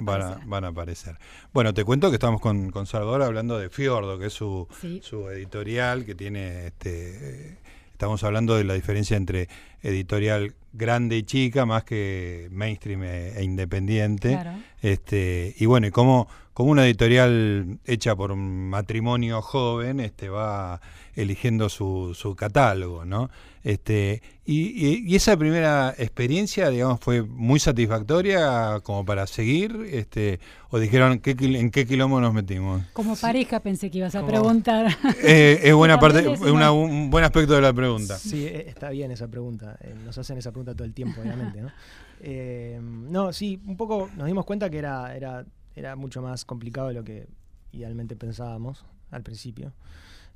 [0.00, 1.16] van a, van a aparecer.
[1.52, 5.00] Bueno, te cuento que estamos con, con Salvador hablando de Fiordo, que es su, Sí.
[5.02, 7.58] su editorial, que tiene, este,
[7.92, 9.48] estamos hablando de la diferencia entre
[9.82, 14.30] editorial grande y chica, más que mainstream e, e independiente.
[14.30, 14.52] Claro.
[14.82, 20.80] Este, y bueno, y cómo, cómo una editorial hecha por un matrimonio joven este, va
[21.16, 23.28] eligiendo su, su catálogo, ¿no?
[23.64, 30.38] Este, y, y- y esa primera experiencia, digamos, fue muy satisfactoria como para seguir, este,
[30.70, 32.82] o dijeron ¿qué, quil- en qué quilombo nos metimos.
[32.92, 34.96] Como pareja pensé que ibas a Como- preguntar.
[35.22, 38.16] Eh, es buena parte, es una- un buen aspecto de la pregunta.
[38.16, 39.76] Sí, eh, está bien esa pregunta.
[39.82, 41.60] eh, nos hacen esa pregunta todo el tiempo, obviamente.
[41.60, 41.70] ¿no?
[42.20, 46.88] Eh, no, sí, un poco nos dimos cuenta que era, era, era mucho más complicado
[46.88, 47.28] de lo que
[47.70, 49.72] idealmente pensábamos al principio.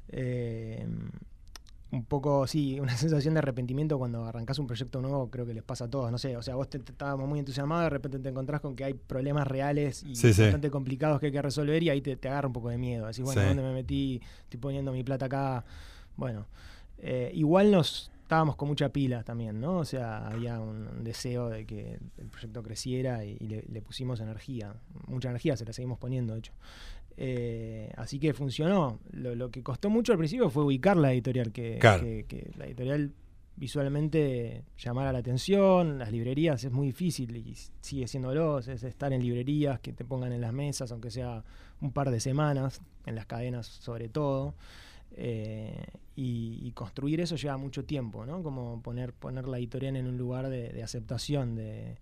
[0.09, 0.87] Eh,
[1.91, 5.63] un poco, sí, una sensación de arrepentimiento cuando arrancás un proyecto nuevo, creo que les
[5.63, 6.11] pasa a todos.
[6.11, 8.75] No sé, o sea, vos te, te- estábamos muy entusiasmados, de repente te encontrás con
[8.77, 10.43] que hay problemas reales y Sí, sí.
[10.43, 13.07] bastante complicados que hay que resolver y ahí te, te agarra un poco de miedo.
[13.07, 13.49] Decís, bueno, Sí.
[13.49, 14.21] ¿dónde me metí?
[14.45, 15.65] Estoy poniendo mi plata acá.
[16.17, 16.47] Bueno,
[16.99, 19.77] eh, igual nos estábamos con mucha pila también, ¿no?
[19.79, 23.83] O sea, había un, un deseo de que el proyecto creciera y, y le, le
[23.83, 24.73] pusimos energía,
[25.07, 26.53] mucha energía, se la seguimos poniendo, de hecho.
[27.18, 29.01] Eh, así que funcionó.
[29.11, 32.03] Lo, lo que costó mucho al principio fue ubicar la editorial, que, Claro.
[32.05, 33.12] que- que la editorial
[33.55, 39.23] visualmente llamara la atención, las librerías es muy difícil y sigue siéndolo, es estar en
[39.23, 41.45] librerías que te pongan en las mesas, aunque sea
[41.83, 44.55] un par de semanas, en las cadenas sobre todo.
[45.16, 45.85] Eh,
[46.16, 48.42] y, y construir eso lleva mucho tiempo, ¿no?
[48.42, 51.96] Como poner, poner la editorial en un lugar de, de aceptación, de,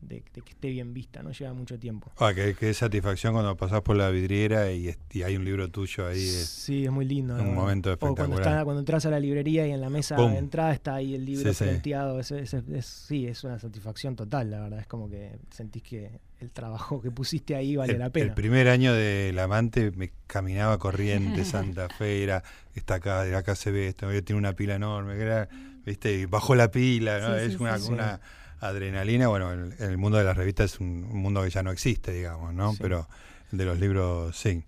[0.00, 1.32] de- de que esté bien vista, ¿no?
[1.32, 2.12] Lleva mucho tiempo.
[2.18, 5.68] Ah, qué, qué satisfacción cuando pasás por la vidriera y, es- y hay un libro
[5.70, 6.18] tuyo ahí.
[6.18, 7.34] es- Sí, es muy lindo.
[7.34, 7.52] un verdad.
[7.54, 8.52] momento O cuando, espectacular.
[8.52, 10.32] está, cuando entras a la librería y en la mesa Pum.
[10.32, 11.64] de entrada está ahí el libro Sí, sí.
[11.64, 12.20] frenteado.
[12.20, 14.78] ese- ese- es- sí, es una satisfacción total, la verdad.
[14.80, 18.26] Es como que sentís que el trabajo que pusiste ahí vale el, la pena.
[18.26, 23.56] el primer año del amante me caminaba corriente, Santa Fe, era, está acá, de acá
[23.56, 25.48] se ve esto, tiene una pila enorme, era,
[25.84, 27.36] viste, bajó la pila, ¿no?
[27.38, 27.92] Sí, es sí, una, sí.
[27.92, 28.20] una
[28.60, 31.62] adrenalina, bueno, en, en el mundo de las revistas es un, un mundo que ya
[31.62, 32.72] no existe, digamos, ¿no?
[32.72, 32.78] Sí.
[32.80, 33.06] Pero
[33.52, 34.62] el de los libros, sí.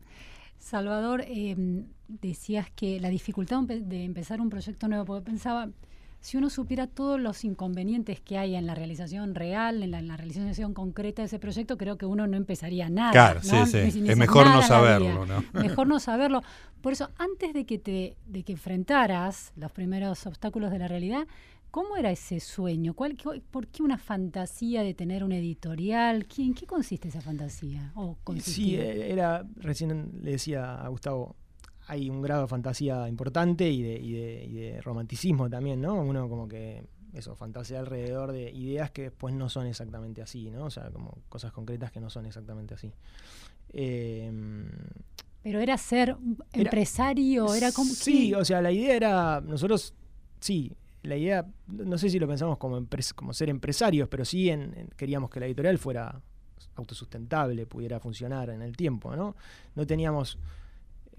[0.58, 1.56] Salvador, eh,
[2.08, 5.68] decías que la dificultad de empe- de empezar un proyecto nuevo, porque pensaba,
[6.20, 10.08] si uno supiera todos los inconvenientes que hay en la realización real, en la, en
[10.08, 13.10] la realización concreta de ese proyecto, creo que uno no empezaría nada.
[13.12, 13.66] Claro, ¿no?
[13.66, 14.04] sí, sí.
[14.06, 15.24] Es mejor no saberlo.
[15.24, 15.42] ¿no?
[15.54, 16.42] Mejor no saberlo.
[16.82, 21.26] Por eso, antes de que te, de que enfrentaras los primeros obstáculos de la realidad,
[21.70, 22.94] ¿cómo era ese sueño?
[22.94, 26.26] ¿Cuál, qué- ¿Por qué una fantasía de tener una editorial?
[26.26, 27.92] ¿Qué- ¿En qué consiste esa fantasía?
[27.94, 31.36] ¿O Sí, eh, era, recién le decía a Gustavo,
[31.86, 35.94] hay un grado de fantasía importante y de, y de- y de romanticismo también, ¿no?
[36.02, 40.66] Uno como que, eso, fantasea alrededor de ideas que después no son exactamente así, ¿no?
[40.66, 42.92] O sea, como cosas concretas que no son exactamente así.
[43.72, 44.30] Eh,
[45.42, 47.90] Pero era ser un empresario, era como...
[47.92, 48.36] Sí, ¿qué?
[48.36, 49.94] o sea, la idea era, nosotros,
[50.38, 50.72] sí,
[51.02, 54.74] la idea, no sé si lo pensamos como, empres- como ser empresarios, pero sí en-
[54.76, 56.20] en- queríamos que la editorial fuera
[56.76, 59.36] autosustentable, pudiera funcionar en el tiempo, ¿no?
[59.74, 60.38] No teníamos...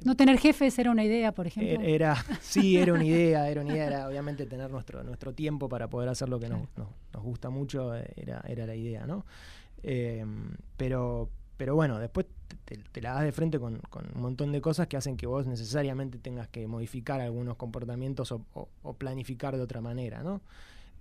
[0.04, 1.80] No tener jefes era una idea, por ejemplo.
[1.80, 5.70] Er- Era, sí, era una idea, era una idea, era obviamente tener nuestro, nuestro tiempo
[5.70, 9.06] para poder hacer lo que nos, nos- nos gusta mucho, eh, era, era la idea,
[9.06, 9.26] ¿no?
[9.84, 10.26] Eh,
[10.78, 11.30] pero,
[11.62, 12.26] pero bueno, después
[12.66, 13.76] te, la das de frente con,
[14.16, 18.96] un montón de cosas que hacen que vos necesariamente tengas que modificar algunos comportamientos o,
[18.98, 20.42] planificar de otra manera, ¿no?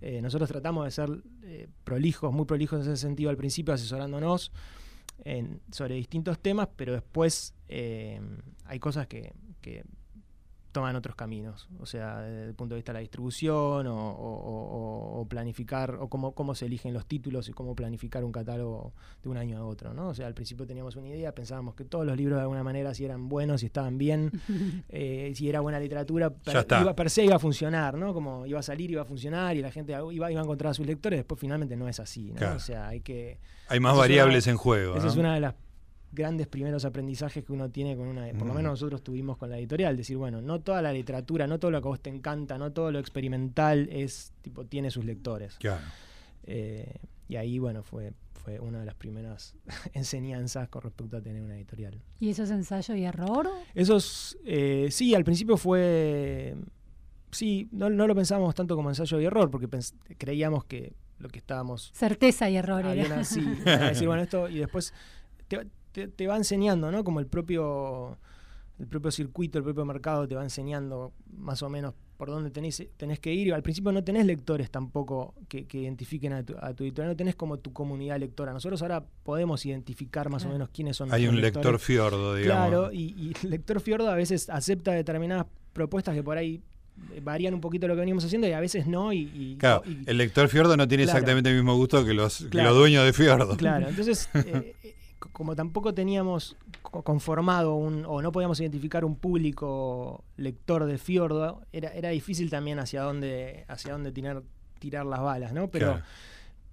[0.03, 1.09] Eh, nosotros tratamos de ser
[1.45, 4.53] eh, prolijos, muy prolijos en ese sentido al principio, asesorándonos
[5.73, 8.21] sobre distintos temas, pero después eh,
[8.67, 9.33] hay cosas que
[10.73, 14.41] toman otros caminos, o sea, desde el punto de vista de la distribución o, o-
[15.17, 18.93] o- o planificar, o cómo, cómo se eligen los títulos y cómo planificar un catálogo
[19.23, 20.09] de un año a otro, ¿no?
[20.09, 22.95] O sea, al principio teníamos una idea, pensábamos que todos los libros de alguna manera
[22.95, 24.31] si eran buenos, si estaban bien,
[24.89, 26.81] eh, si era buena literatura, per, Ya está.
[26.81, 28.15] iba, per se iba a funcionar, ¿no?
[28.15, 30.75] Como iba a salir, iba a funcionar y la gente iba, iba a encontrar a
[30.75, 32.37] sus lectores, después finalmente no es así, ¿no?
[32.37, 32.57] Claro.
[32.57, 33.39] O sea, hay que...
[33.69, 34.95] Hay más variables una- en juego.
[34.97, 35.11] Esa ¿no?
[35.13, 35.55] es una de las
[36.13, 39.59] grandes primeros aprendizajes que uno tiene con una, por lo menos nosotros tuvimos con la
[39.59, 42.59] editorial, decir, bueno, no toda la literatura, no todo lo que a vos te encanta,
[42.59, 45.57] no todo lo experimental es tipo tiene sus lectores.
[45.59, 45.83] Claro.
[46.45, 46.95] Eh,
[47.29, 49.55] y ahí, bueno, fue fue una de las primeras
[49.93, 52.01] enseñanzas con respecto a tener una editorial.
[52.19, 53.47] ¿Y eso es ensayo y error?
[53.75, 56.57] Eso es, eh, sí, al principio fue,
[57.31, 61.29] sí, no, no lo pensábamos tanto como ensayo y error, porque pens- creíamos que lo
[61.29, 62.83] que estábamos Certeza y error.
[62.87, 63.15] había era.
[63.17, 64.95] una- sí, para decir, bueno, esto, y después
[65.47, 67.05] te, te- te va enseñando, ¿no?
[67.05, 68.19] Como el propio,
[68.79, 72.87] el propio circuito, el propio mercado te va enseñando más o menos por dónde tenés,
[72.99, 73.55] tenés que ir.
[73.55, 77.17] Al principio no tenés lectores tampoco que, que identifiquen a tu, a tu editorial, no
[77.17, 78.53] tenés como tu comunidad lectora.
[78.53, 82.69] Nosotros ahora podemos identificar más o menos quiénes son Hay un lector fiordo, digamos.
[82.69, 86.61] Claro, y, y el lector fiordo a veces acepta determinadas propuestas que por ahí
[87.15, 89.15] eh, varían un poquito lo que venimos haciendo y a veces no.
[89.15, 91.19] Y, y- Claro, y- el lector fiordo no tiene Claro.
[91.19, 92.69] exactamente el mismo gusto que los, que Claro.
[92.71, 93.57] los dueños de fiordo.
[93.57, 94.95] Claro, entonces, eh, eh,
[95.33, 101.63] como tampoco teníamos co- conformado un, o no podíamos identificar un público lector de Fiordo,
[101.73, 104.43] era, era difícil también hacia dónde, hacia dónde tirar,
[104.79, 105.69] tirar las balas, ¿no?
[105.69, 106.05] Pero, Claro.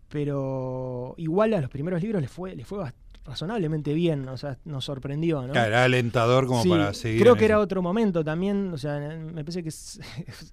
[0.09, 2.95] pero igual a los primeros libros les fue, les fue bast-
[3.27, 5.51] razonablemente bien, o sea, nos sorprendió, ¿no?
[5.53, 7.21] Claro, era alentador como Sí, para seguir.
[7.21, 9.99] Creo que era otro momento también, o sea, me parece que es-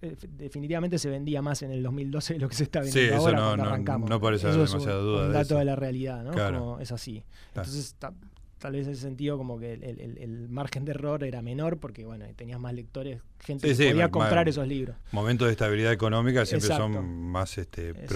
[0.28, 3.26] definitivamente se vendía más en el 2012 de lo que se está Sí, vendiendo eso
[3.26, 4.10] ahora no- cuando no- arrancamos.
[4.10, 6.32] no parece Eso haber demasiada duda un dato de la realidad, ¿no?
[6.32, 6.58] Claro.
[6.58, 7.24] Como es así.
[7.52, 7.68] Claro.
[7.68, 8.12] Entonces, ta-
[8.58, 11.78] tal vez en ese sentido como que el, el- el margen de error era menor
[11.78, 14.96] porque, bueno, tenías más lectores, gente Sí, que sí, podía comprar esos libros.
[15.12, 16.94] Momentos de estabilidad económica siempre Exacto.
[16.94, 18.06] son más este, Exacto.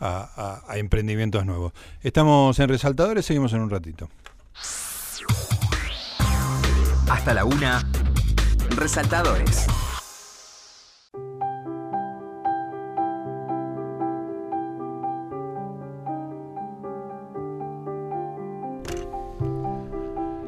[0.00, 1.72] A emprendimientos nuevos.
[2.02, 4.08] Estamos en Resaltadores, seguimos en un ratito.
[7.08, 7.88] Hasta la una.
[8.70, 9.66] Resaltadores.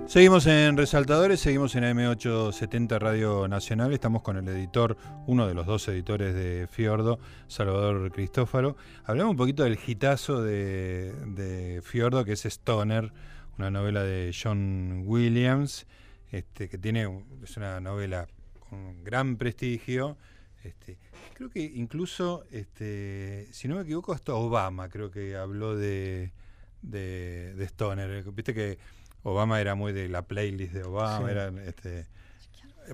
[0.08, 5.66] Seguimos en Resaltadores, seguimos en AM870 Radio Nacional, estamos con el editor, uno de los
[5.66, 8.74] dos editores de Fiordo, Salvador Cristófaro.
[9.04, 13.12] Hablamos un poquito del hitazo de, de Fiordo, que es Stoner,
[13.58, 15.86] una novela de John Williams,
[16.32, 18.28] este, que tiene, es una novela
[18.70, 20.16] con gran prestigio.
[20.64, 20.96] Este,
[21.34, 26.32] creo que incluso, este, si no me equivoco, hasta Obama creo que habló de,
[26.80, 28.24] de Stoner.
[28.32, 28.78] Viste que
[29.22, 31.32] Obama era muy de la playlist de Obama, Sí.
[31.32, 32.06] era este.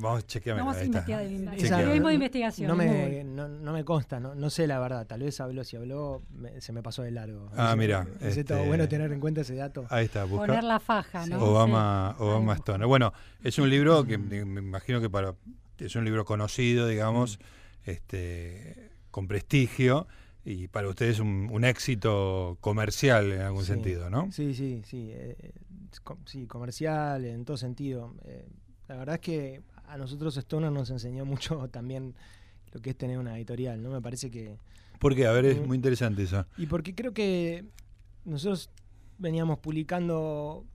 [0.01, 0.59] Vamos, chequeame.
[0.61, 1.31] Vamos a investigar de
[2.15, 2.67] investigación.
[2.67, 5.07] No me, no, no me consta, no, no sé la verdad.
[5.07, 7.49] Tal vez habló, si habló, me- se me pasó de largo.
[7.57, 9.87] Ah, mira, todo este- bueno tener en cuenta ese dato.
[9.91, 10.47] Ahí está, busca.
[10.47, 11.39] Poner la faja, ¿no?
[11.45, 12.25] Obama, Sí.
[12.25, 12.59] Obama Ahí.
[12.59, 12.89] Stoner.
[12.89, 13.13] Bueno,
[13.45, 15.35] es un libro que me imagino que para
[15.79, 17.39] es un libro conocido, digamos,
[17.85, 20.07] este, con prestigio
[20.45, 23.69] y para ustedes un, un éxito comercial en algún Sí.
[23.69, 24.31] sentido, ¿no?
[24.33, 25.11] Sí, sí, sí.
[25.13, 25.53] eh, es
[26.27, 28.15] sí, comercial, en todo sentido.
[28.25, 28.47] Eh,
[28.89, 32.15] la verdad es que a nosotros Stoner nos enseñó mucho también
[32.73, 33.91] lo que es tener una editorial, ¿no?
[33.91, 34.59] Me parece que...
[34.99, 35.67] Porque, a ver, es Mm.
[35.67, 36.47] muy interesante eso.
[36.57, 37.65] Y porque creo que
[38.25, 38.71] nosotros
[39.19, 40.67] veníamos publicando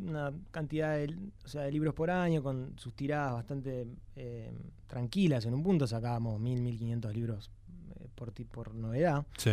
[0.00, 4.52] una cantidad de, o sea, de libros por año con sus tiradas bastante eh,
[4.86, 5.46] tranquilas.
[5.46, 7.50] En un punto sacábamos 1000, 1500 libros
[7.98, 9.24] eh, por, por novedad.
[9.38, 9.50] Sí.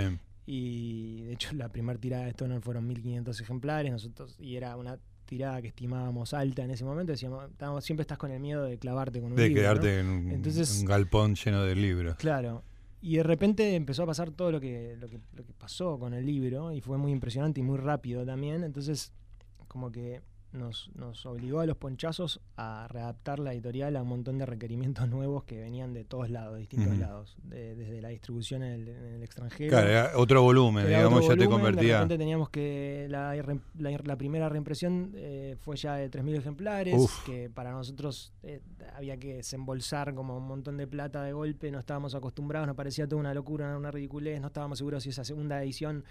[0.51, 4.97] Y de hecho la primera tirada de Stoner fueron 1500 ejemplares, nosotros y era una
[5.25, 8.79] tirada que estimábamos alta en ese momento, decíamos, estábamos- siempre estás con el miedo de
[8.79, 9.67] clavarte con un De libro, ¿no?
[9.69, 12.15] quedarte en un, Entonces- un galpón lleno de libros.
[12.15, 12.63] Claro.
[12.99, 16.15] Y de repente empezó a pasar todo lo que, lo que, lo que pasó con
[16.15, 18.63] el libro y fue muy impresionante y muy rápido también.
[18.63, 19.13] Entonces,
[19.67, 24.37] como que nos, nos obligó a los ponchazos a readaptar la editorial a un montón
[24.37, 28.63] de requerimientos nuevos que venían de todos lados, de distintos lados, de- desde la distribución
[28.63, 29.69] en el, en el extranjero.
[29.69, 31.93] Claro, era otro volumen, Era digamos, otro ya te De convertía.
[31.97, 33.07] repente teníamos que.
[33.09, 37.25] La, re- la- la primera reimpresión eh, fue ya de 3.000 ejemplares, Uf.
[37.25, 38.61] que para nosotros eh,
[38.95, 43.07] había que desembolsar como un montón de plata de golpe, no estábamos acostumbrados, nos parecía
[43.07, 46.03] toda una locura, una ridiculez, no estábamos seguros si esa segunda edición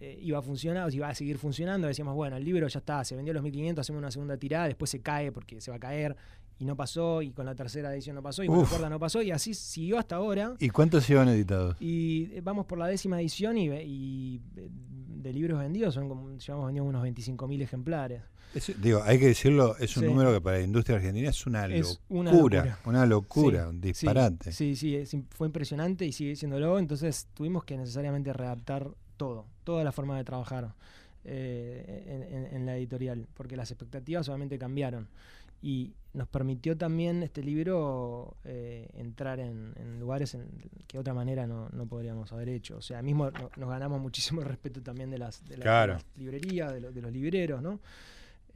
[0.00, 1.86] eh, iba a funcionar o si iba a seguir funcionando.
[1.86, 4.90] Decíamos, bueno, el libro ya está, se vendió los 1.500, hacemos una segunda tirada, después
[4.90, 6.16] se cae porque se va a caer.
[6.56, 8.68] y no pasó, y con la tercera edición no pasó, y con la Uf.
[8.68, 10.54] cuarta no pasó, y así siguió hasta ahora.
[10.60, 11.76] ¿Y cuántos llevan editados?
[11.80, 16.30] Y eh, vamos por la décima edición y, y, eh, de libros vendidos, son como,
[16.38, 18.22] llevamos vendido unos 25.000 ejemplares.
[18.54, 20.08] Es- digo, hay que decirlo, es un Sí.
[20.08, 21.98] número que para la industria argentina es una Es locura.
[22.20, 22.78] una locura.
[22.84, 24.52] Una locura, Sí, un disparate.
[24.52, 26.78] Sí, sí, fue impresionante y sigue siéndolo.
[26.78, 30.72] Entonces tuvimos que necesariamente readaptar todo, toda la forma de trabajar
[31.24, 35.08] eh, en, en- en la editorial, porque las expectativas obviamente cambiaron.
[35.62, 40.46] Y nos permitió también este libro eh, entrar en, en lugares en
[40.86, 42.76] que de otra manera no, no podríamos haber hecho.
[42.76, 45.62] O sea, mismo no- nos ganamos muchísimo el respeto también de las, de la- de
[45.62, 45.92] Claro.
[45.94, 47.80] las librerías, de, lo- de los libreros, ¿no?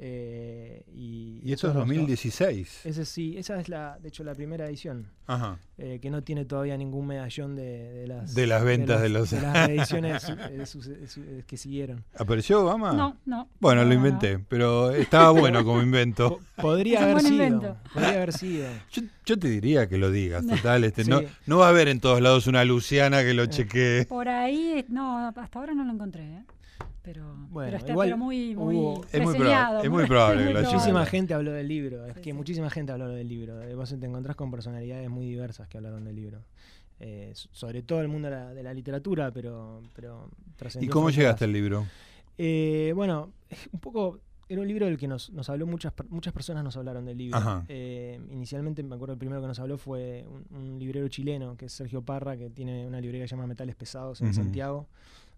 [0.01, 2.87] Eh, y, es eso nos- 2016.
[2.87, 5.59] ese sí, esa es la, de hecho, la primera edición, Ajá.
[5.77, 9.31] eh, que no tiene todavía ningún medallón de, de las, De las ventas de los-
[9.31, 12.05] de las ediciones eh, su- su- que siguieron.
[12.17, 12.93] ¿Apareció Obama?
[12.93, 13.49] No, no.
[13.59, 14.07] Bueno, No, lo no.
[14.07, 16.39] inventé, pero estaba bueno como invento.
[16.57, 17.45] Po- podría Es haber buen sido.
[17.45, 17.77] invento.
[17.93, 18.69] Podría haber sido.
[18.93, 20.85] Yo, yo te diría que lo digas, total.
[20.85, 21.27] Este, no, Sí.
[21.47, 24.07] no va a haber en todos lados una Luciana que lo chequee.
[24.07, 26.43] Por ahí, no, hasta ahora no lo encontré, ¿eh?
[27.03, 30.47] Pero, Bueno, pero está igual pero muy, muy hubo- Es muy probable, es muy probable
[30.47, 32.05] que lo haya Muchísima gente habló del libro.
[32.07, 32.33] Es Sí, que sí.
[32.35, 33.63] muchísima gente habló del libro.
[33.63, 36.43] Eh, Vos te encontrás con personalidades muy diversas que hablaron del libro.
[37.01, 40.29] Eh, sobre todo el mundo de la, de la literatura, pero, pero
[40.81, 41.87] ¿Y cómo llegaste al libro?
[42.37, 43.31] Eh, bueno,
[43.73, 47.05] un poco era un libro del que nos, nos habló muchas muchas personas nos hablaron
[47.05, 47.65] del libro.
[47.69, 51.67] Eh, inicialmente me acuerdo el primero que nos habló fue un, un librero chileno que
[51.67, 54.35] es Sergio Parra que tiene una librería que se llama Metales Pesados en.
[54.35, 54.89] Santiago.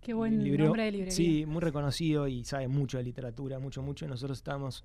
[0.00, 1.14] Qué buen Un librero- nombre de librería.
[1.14, 4.06] Sí, muy reconocido y sabe mucho de literatura, mucho, mucho.
[4.08, 4.84] Nosotros estábamos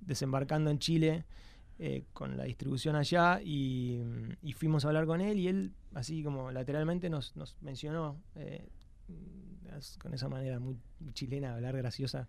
[0.00, 1.24] desembarcando en Chile
[1.78, 4.00] eh, con la distribución allá y,
[4.42, 8.68] y fuimos a hablar con él y él, así como lateralmente, nos, nos mencionó eh,
[9.98, 10.76] con esa manera muy
[11.14, 12.28] chilena de hablar, graciosa,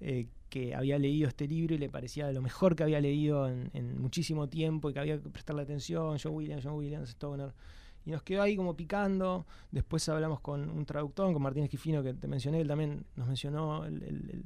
[0.00, 3.70] eh, que había leído este libro y le parecía lo mejor que había leído en,
[3.74, 7.52] en muchísimo tiempo y que había que prestarle atención, John Williams, John Williams, Stoner.
[8.06, 9.44] Y nos quedó ahí como picando.
[9.72, 13.84] Después hablamos con un traductor, con Martín Esquifino, que te mencioné, él también nos mencionó
[13.84, 14.44] el, el- el-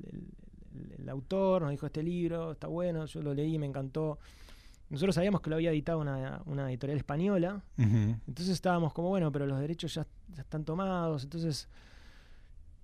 [0.74, 4.18] el- el autor, nos dijo este libro, está bueno, yo lo leí, me encantó.
[4.88, 7.62] Nosotros sabíamos que lo había editado una, una editorial española,
[8.26, 11.68] entonces estábamos como, bueno, pero los derechos ya, ya están tomados, entonces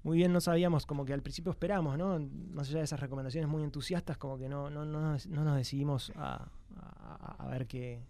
[0.02, 2.20] muy bien no sabíamos, como que al principio esperamos, ¿no?
[2.52, 5.56] Más allá de esas recomendaciones muy entusiastas, como que no, no, no, nos, no nos
[5.56, 8.04] decidimos a, a- a ver qué,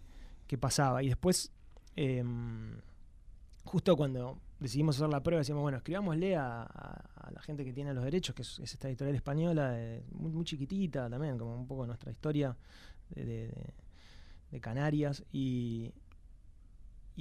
[0.47, 1.03] qué pasaba.
[1.03, 1.53] Y después,
[1.97, 2.79] em,
[3.65, 7.93] justo cuando decidimos hacer la prueba, decíamos, bueno, escribámosle a, a- la gente que tiene
[7.93, 9.77] los derechos, que es, es esta editorial española,
[10.13, 12.57] muy, chiquitita también, como un poco nuestra historia
[13.11, 13.53] de,
[14.53, 15.25] de- Canarias.
[15.33, 15.93] Y,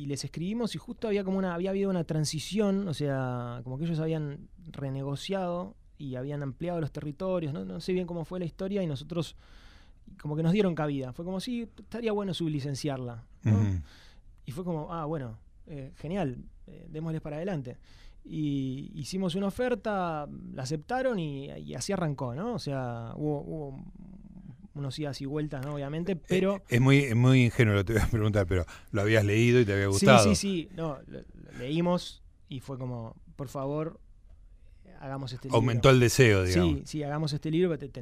[0.06, 3.86] les escribimos y justo había como una había habido una transición, o sea, como que
[3.86, 8.84] ellos habían renegociado y habían ampliado los territorios, no, sé bien cómo fue la historia
[8.84, 9.36] y nosotros
[10.22, 13.82] como que nos dieron cabida, fue como si estaría bueno sublicenciarla, ¿no?
[14.46, 17.78] Y fue como, ah, bueno, eh, genial, eh, démosles para adelante.
[18.24, 22.56] Y hicimos una oferta, la aceptaron y, y así arrancó, ¿no?
[22.56, 23.86] O sea, hubo, hubo
[24.74, 25.76] unos idas y vueltas, ¿no?
[25.76, 26.56] Obviamente, pero...
[26.58, 29.24] Eh, es muy, es muy ingenuo lo que te voy a preguntar, pero lo habías
[29.26, 30.24] leído y te había gustado.
[30.24, 30.76] Sí, sí, sí.
[30.76, 34.00] No, lo- lo leímos y fue como, por favor,
[35.00, 35.58] hagamos este libro.
[35.58, 36.78] Aumentó el deseo, digamos.
[36.80, 37.78] Sí, sí, hagamos este libro.
[37.78, 38.02] te- te-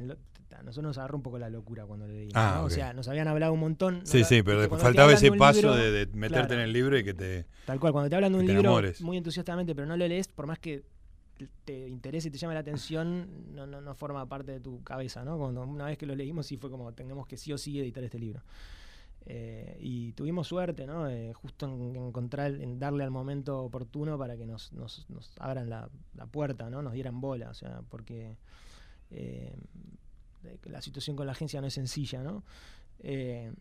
[0.54, 2.34] a nosotros nos agarró un poco la locura cuando leímos.
[2.36, 2.64] Ah, ¿no?
[2.64, 4.00] O sea, nos habían hablado un montón.
[4.04, 6.54] Sí, sí, pero después faltaba ese paso libro- de, de meterte claro.
[6.54, 7.46] en el libro y que te...
[7.66, 9.00] Tal cual, cuando te hablan de un libro enamores.
[9.02, 10.82] muy entusiastamente, pero no lo lees, por más que
[11.64, 15.24] te interese y te llame la atención, no, no, no forma parte de tu cabeza,
[15.24, 15.36] ¿no?
[15.36, 18.04] Cuando una vez que lo leímos, sí fue como, tenemos que sí o sí editar
[18.04, 18.42] este libro.
[19.26, 21.08] Eh, y tuvimos suerte, ¿no?
[21.08, 25.32] Eh, justo en, en encontrar, en darle al momento oportuno para que nos, nos, nos
[25.40, 26.82] abran la, la puerta, ¿no?
[26.82, 28.36] Nos dieran bola, o sea, porque
[29.10, 29.56] eh,
[30.44, 32.44] de que la situación con la agencia no es sencilla, ¿no?
[33.00, 33.52] Eh,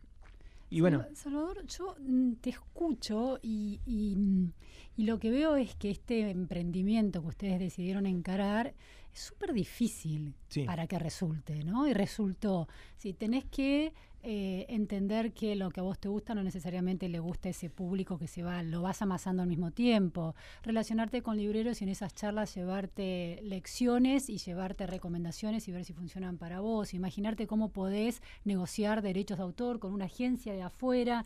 [0.69, 4.51] y bueno, Salva- Salvador, yo mm, te escucho y, y, mm,
[4.97, 8.73] y lo que veo es que este emprendimiento que ustedes decidieron encarar
[9.13, 10.63] es súper difícil Sí.
[10.63, 11.87] para que resulte, ¿no?
[11.87, 12.67] Y resultó.
[12.97, 17.19] Si tenés que eh, entender que lo que a vos te gusta no necesariamente le
[17.19, 20.33] gusta a ese público que se va, lo vas amasando al mismo tiempo.
[20.63, 25.93] Relacionarte con libreros y en esas charlas llevarte lecciones y llevarte recomendaciones y ver si
[25.93, 26.93] funcionan para vos.
[26.93, 31.25] Imaginarte cómo podés negociar derechos de autor con una agencia de afuera.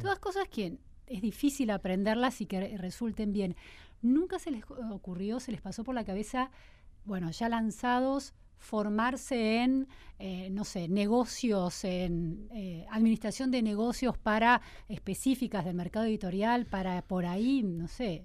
[0.00, 3.54] Todas cosas que es difícil aprenderlas y que re- resulten bien.
[4.02, 6.50] Nunca se les ocurrió, se les pasó por la cabeza,
[7.04, 8.32] bueno, ya lanzados,
[8.62, 9.88] formarse en,
[10.18, 17.02] eh, no sé, negocios, en eh, administración de negocios para específicas del mercado editorial, para
[17.02, 18.24] por ahí, no sé,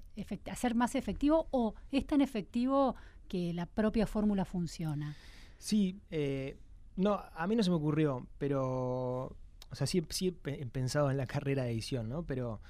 [0.50, 2.96] hacer más efectivo o es tan efectivo
[3.28, 5.16] que la propia fórmula funciona.
[5.58, 6.56] Sí, eh,
[6.96, 9.36] no, a mí no se me ocurrió, pero
[9.70, 12.24] o sea, sí, he pe- he pensado en la carrera de edición, ¿no?
[12.24, 12.62] Pero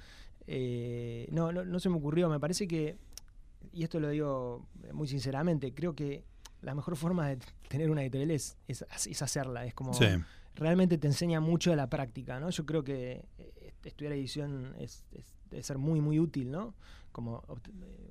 [1.30, 2.28] no, no, se me ocurrió.
[2.30, 2.96] Me parece que,
[3.72, 6.24] y esto lo digo muy sinceramente, creo que
[6.62, 7.38] la mejor forma de
[7.68, 9.64] tener una editorial es, es, es hacerla.
[9.64, 10.06] Es como Sí.
[10.54, 12.50] realmente te enseña mucho de la práctica, ¿no?
[12.50, 16.74] Yo creo que eh, estudiar edición es, es- debe ser muy, muy útil, ¿no?
[17.12, 17.42] Como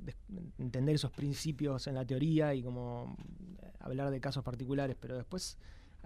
[0.08, 0.14] eh,
[0.58, 3.16] entender esos principios en la teoría y como
[3.62, 5.58] eh, hablar de casos particulares, pero después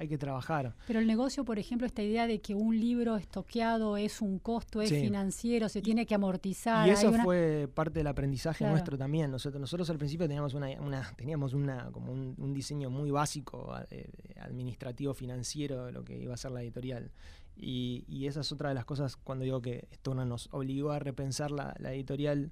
[0.02, 0.76] hay que trabajar.
[0.88, 4.82] Pero el negocio, por ejemplo, esta idea de que un libro estoqueado es un costo,
[4.82, 5.00] es Sí.
[5.00, 6.88] financiero, se tiene que amortizar.
[6.88, 8.74] Y eso una- fue parte del aprendizaje Claro.
[8.74, 9.30] nuestro también.
[9.30, 13.74] Nosotros, nosotros al principio teníamos una, una- teníamos una como un, un diseño muy básico
[13.92, 17.12] eh, administrativo financiero de lo que iba a ser la editorial.
[17.56, 20.92] Y, y esa es otra de las cosas cuando digo que esto no nos obligó
[20.92, 22.52] a repensar la, la editorial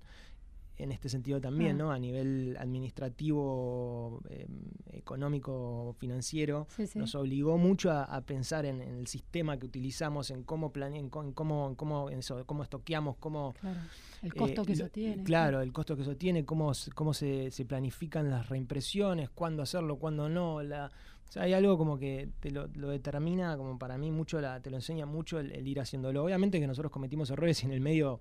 [0.79, 1.83] en este sentido también, Ah.
[1.83, 1.91] ¿no?
[1.91, 4.47] A nivel administrativo, eh,
[4.93, 6.99] económico, financiero Sí, sí.
[6.99, 10.99] nos obligó mucho a, a pensar en, en el sistema que utilizamos, en cómo plane,
[10.99, 13.79] en, cómo, en cómo, en eso, cómo estoqueamos, cómo Claro.
[14.21, 15.23] El costo eh, que eso tiene.
[15.23, 19.63] Claro, el costo que eso tiene, cómo, se- cómo se, se planifican las reimpresiones, cuándo
[19.63, 20.61] hacerlo, cuándo no.
[20.61, 20.87] La,
[21.27, 24.59] o sea, hay algo como que te lo, lo determina, como para mí mucho, la,
[24.61, 26.23] te lo enseña mucho el, el ir haciéndolo.
[26.25, 28.19] Obviamente que nosotros cometimos errores y en el medio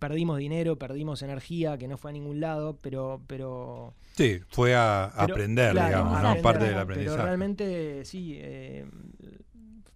[0.00, 3.20] perdimos dinero, perdimos energía, que no fue a ningún lado, pero...
[3.28, 6.28] pero Sí, fue a pero, aprender, claro, digamos, a ¿no?
[6.30, 7.22] aprender, Parte del Pero aprendizaje.
[7.22, 8.84] realmente sí, eh,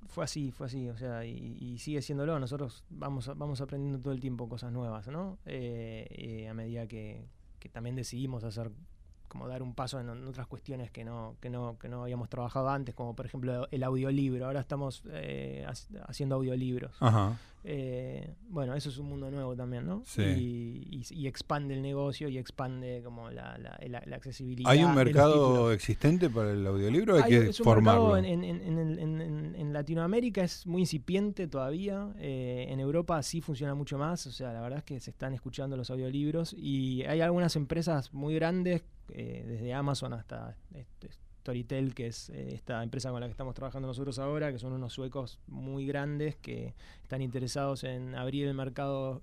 [0.06, 2.38] fue así, fue así, o sea, y, y sigue siéndolo.
[2.38, 5.38] Nosotros vamos, vamos aprendiendo todo el tiempo cosas nuevas, ¿no?
[5.46, 7.24] Eh, eh, a medida que,
[7.58, 8.70] que también decidimos hacer
[9.34, 12.28] como dar un paso en, en otras cuestiones que no, que no, que no habíamos
[12.28, 14.46] trabajado antes, como por ejemplo el audiolibro.
[14.46, 16.92] Ahora estamos eh, ha- haciendo audiolibros.
[17.00, 17.36] Ajá.
[17.66, 20.02] Eh, bueno, eso es un mundo nuevo también, ¿no?
[20.04, 20.22] Sí.
[20.22, 24.70] Y, y- y expande el negocio y expande como la, la- la- la accesibilidad.
[24.70, 27.16] ¿Hay un mercado existente para el audiolibro?
[27.16, 28.16] Hay, Hay- que es un formarlo.
[28.18, 32.12] en Latinoamérica es muy incipiente todavía.
[32.18, 34.26] eh, en Europa sí funciona mucho más.
[34.26, 38.12] O sea, la verdad es que se están escuchando los audiolibros y hay algunas empresas
[38.12, 43.26] muy grandes, eh, desde Amazon hasta este, Storytel, que es eh, esta empresa con la
[43.26, 48.14] que estamos trabajando nosotros ahora, que son unos suecos muy grandes que están interesados en
[48.14, 49.22] abrir el mercado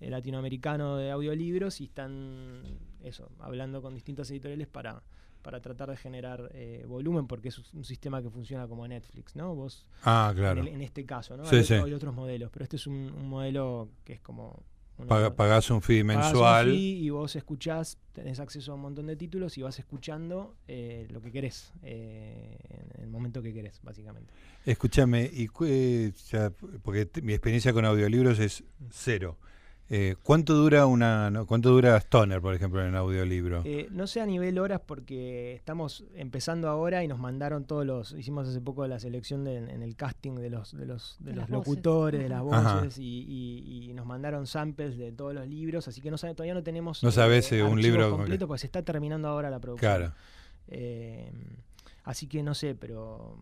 [0.00, 2.62] eh, latinoamericano de audiolibros y están
[3.02, 5.02] eso, hablando con distintas editoriales para,
[5.42, 9.54] para tratar de generar eh, volumen, porque es un sistema que funciona como Netflix, ¿no?
[9.54, 10.60] Vos, Ah, en, claro.
[10.60, 11.44] el- en este caso, ¿no?
[11.46, 11.74] Sí, hay, sí.
[11.74, 14.62] hay otros modelos, pero este es un, un modelo que es como...
[15.36, 16.70] pagás un fee un mensual.
[16.70, 21.06] fee y vos escuchás, tenés acceso a un montón de títulos y vas escuchando eh,
[21.10, 22.58] lo que querés, eh,
[22.94, 24.32] en el momento que querés, básicamente.
[24.64, 26.50] Escúchame, y eh, ya,
[26.82, 29.36] porque mi experiencia con audiolibros es cero.
[29.88, 33.62] Eh, ¿Cuánto dura una, no, cuánto dura Stoner, por ejemplo, en audiolibro?
[33.64, 38.10] Eh, no sé a nivel horas porque estamos empezando ahora y nos mandaron todos los,
[38.12, 41.36] hicimos hace poco la selección de- en el casting de los de los, de De
[41.36, 41.68] los voces.
[41.68, 46.00] locutores, de las voces y, y- y nos mandaron samples de todos los libros, así
[46.00, 48.66] que no sabe, todavía no tenemos No sabés, eh, un libro completo que- porque se
[48.66, 49.92] está terminando ahora la producción.
[49.98, 50.12] claro.
[50.66, 51.30] Eh,
[52.02, 53.38] así que no sé, pero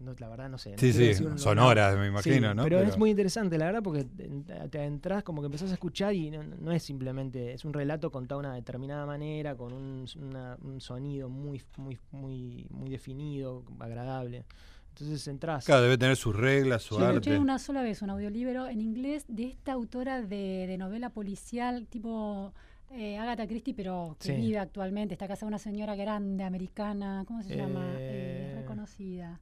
[0.00, 0.74] no, la verdad no sé.
[0.78, 2.62] Sí, sí, son horas, me Sí, imagino, ¿no?
[2.64, 6.14] Pero, es muy interesante, la verdad, porque en- te adentras, como que empezás a escuchar
[6.14, 10.06] y no, no es simplemente, es un relato contado de una determinada manera, con un,
[10.20, 14.44] una- un sonido muy, muy, muy, muy definido, agradable.
[14.90, 15.66] Entonces entras.
[15.66, 17.38] Claro, debe tener sus reglas, su Yo escuché arte.
[17.42, 22.54] una sola vez un audiolibro en inglés de esta autora de, de novela policial tipo
[22.92, 24.40] eh, Agatha Christie, pero que Sí.
[24.40, 25.12] vive actualmente.
[25.12, 27.24] Está casada una señora grande, americana.
[27.26, 27.84] ¿Cómo se llama?
[27.98, 28.60] Eh, Eh.
[28.60, 29.38] reconocida.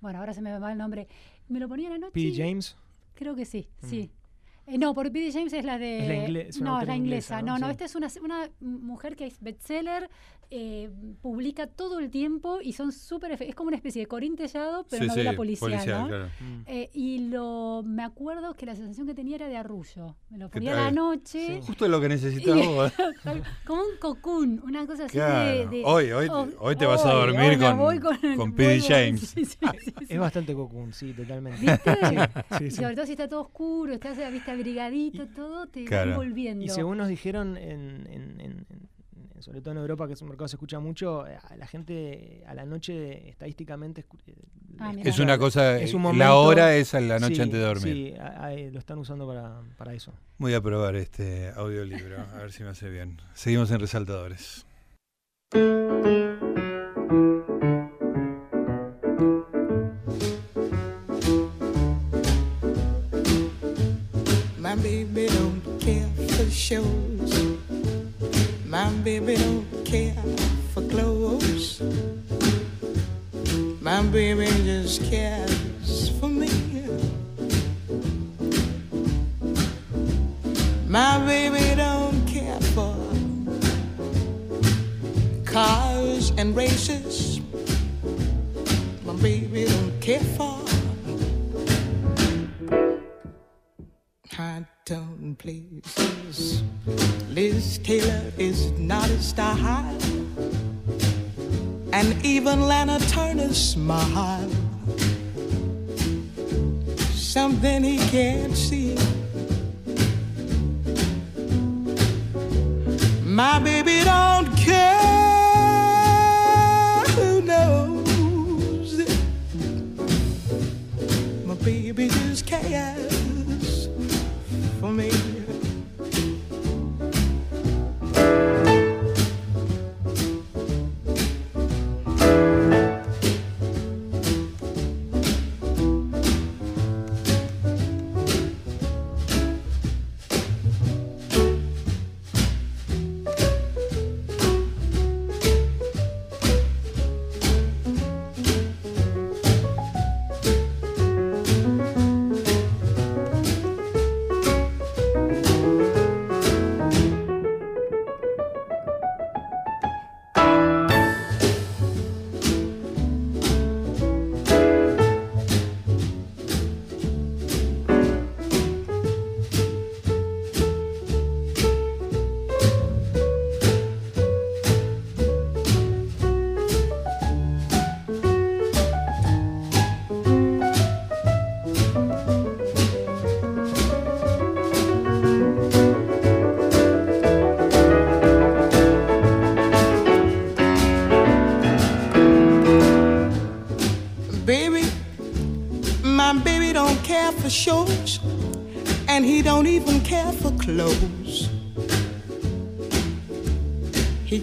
[0.00, 1.08] Bueno, ahora se me va el nombre.
[1.48, 2.12] Me lo ponían anoche.
[2.12, 2.20] P.
[2.20, 2.76] y- James.
[3.14, 3.86] Creo que sí, Mm.
[3.88, 4.10] sí.
[4.68, 5.30] Eh, no, porque P.D.
[5.32, 6.00] James es la de...
[6.00, 6.96] Es la ingle- no, es la inglesa.
[6.96, 7.52] inglesa, ¿no?
[7.52, 10.10] No, no, esta es una, una mujer que es bestseller,
[10.50, 10.90] eh,
[11.22, 13.40] publica todo el tiempo y son súper...
[13.42, 15.70] Es como una especie de Corín Tellado, pero Sí, novela sí, policial,
[16.02, 16.08] ¿no?
[16.08, 16.26] claro.
[16.40, 16.62] Mm.
[16.66, 20.16] Eh, y lo me acuerdo que la sensación que tenía era de arrullo.
[20.30, 21.60] Me lo ¿Qué ponía a la noche, Sí.
[21.66, 22.92] Justo lo que necesitas Y- vos.
[23.66, 25.50] como un cocún, una cosa así Claro.
[25.50, 28.80] de, de- Hoy- hoy- oh, hoy te vas a dormir con- con, con P.D.
[28.80, 29.20] con- James.
[29.34, 30.06] sí, sí, sí, sí.
[30.08, 31.60] Es bastante cocoon, sí, totalmente.
[31.60, 31.96] ¿Viste?
[32.58, 32.76] Sí, Y sí.
[32.82, 36.10] sobre todo si está todo oscuro, estás viste abrigadito, todo te Claro.
[36.10, 36.64] va envolviendo.
[36.64, 38.88] Y según nos dijeron, en, en- en- en-
[39.42, 41.66] sobre todo en Europa, que es un mercado que se escucha mucho, eh, a la
[41.66, 44.34] gente a la noche estadísticamente eh,
[44.78, 44.92] Ah.
[45.02, 47.58] Es una cosa, Es un eh, momento- la hora es a la noche Sí, antes
[47.58, 47.94] de dormir.
[47.94, 50.12] Sí, a- a- lo están usando para, para eso.
[50.38, 53.18] Voy a probar este audiolibro, a ver si me hace bien.
[53.32, 54.66] Seguimos en Resaltadores.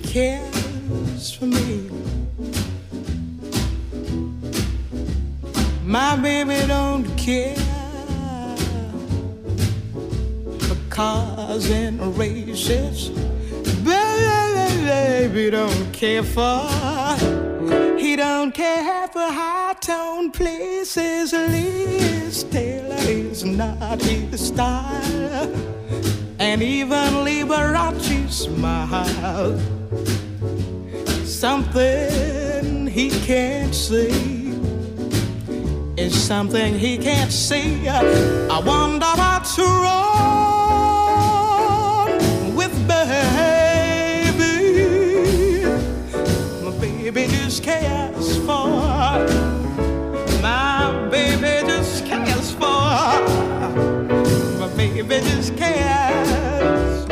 [0.03, 1.89] Cares for me.
[5.83, 7.55] My baby don't care
[10.59, 13.09] for cars and races.
[13.83, 16.67] Baby don't care for
[17.97, 21.33] he don't care for high tone places.
[21.33, 21.82] Liz
[36.53, 37.87] something he can't see.
[37.89, 40.13] I wonder what's wrong
[42.55, 43.25] with baby.
[46.63, 48.67] My baby just cares for.
[50.43, 53.17] My baby just cares for.
[54.59, 57.05] My baby just cares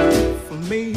[0.47, 0.93] for me.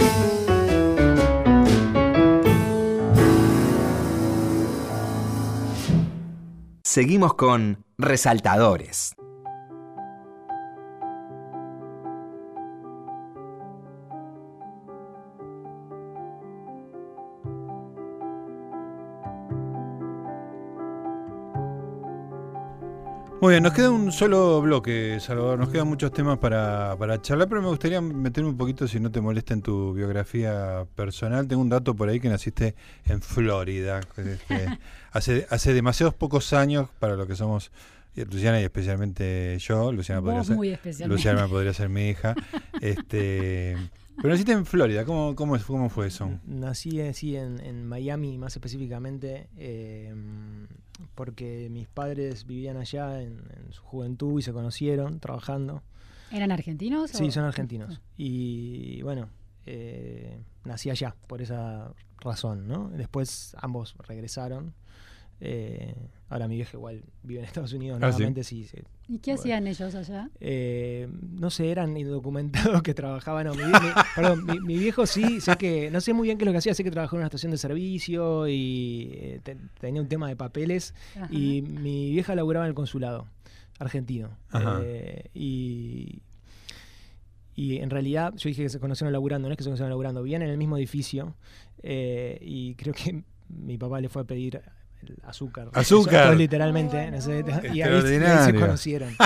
[6.82, 9.14] Seguimos con Resaltadores.
[23.45, 25.59] Muy bien, nos queda un solo bloque, Salvador.
[25.59, 29.11] Nos quedan muchos temas para, para charlar, pero me gustaría meterme un poquito, si no
[29.12, 31.47] te molesta, en tu biografía personal.
[31.47, 32.74] Tengo un dato por ahí que naciste
[33.05, 34.01] en Florida.
[34.16, 34.78] este,
[35.12, 37.70] hace, hace demasiados pocos años para lo que somos
[38.16, 39.92] eh, Luciana y especialmente yo.
[39.92, 41.14] Luciana podría Vos ser, muy especialmente.
[41.14, 42.34] Luciana podría ser mi hija.
[42.80, 43.76] Este,
[44.16, 45.05] pero naciste en Florida.
[45.05, 46.30] ¿Cómo, cómo, cómo fue eso?
[46.47, 50.14] Nací eh, sí, en, en Miami, más específicamente, eh,
[51.14, 55.82] porque mis padres vivían allá en, en su juventud y se conocieron trabajando.
[56.30, 57.11] ¿Eran argentinos?
[57.11, 58.01] Sí, o- son argentinos.
[58.16, 59.28] Y bueno,
[59.66, 62.88] eh, nací allá por esa razón, ¿no?
[62.90, 64.74] Después ambos regresaron.
[65.40, 65.95] Eh,
[66.28, 68.11] ahora mi vieja igual vive en Estados Unidos Ah, ¿sí?
[68.12, 68.64] nuevamente, sí.
[68.66, 68.78] sí.
[69.09, 69.41] ¿Y qué Bueno.
[69.43, 70.31] hacían ellos allá?
[70.41, 73.47] Eh, no sé, eran indocumentados que trabajaban.
[73.47, 73.63] No, mi,
[74.17, 76.59] perdón, mi, mi viejo sí, sé que, no sé muy bien qué es lo que
[76.59, 80.29] hacía, sé que trabajó en una estación de servicio y eh, te- tenía un tema
[80.29, 80.95] de papeles.
[81.17, 81.29] Ajá.
[81.31, 83.27] Y mi vieja laburaba en el consulado
[83.79, 84.39] argentino.
[84.83, 86.23] Eh, y,
[87.55, 90.23] y en realidad, yo dije que se conocieron laburando, no es que se conocieron laburando,
[90.23, 91.35] vivían en el mismo edificio.
[91.83, 94.61] eh, y creo que mi papá le fue a pedir
[95.23, 95.71] azúcar.
[95.73, 96.29] ¡Azúcar!
[96.29, 97.11] Eso, literalmente.
[97.11, 99.15] no sé, y ahí, se conocieron.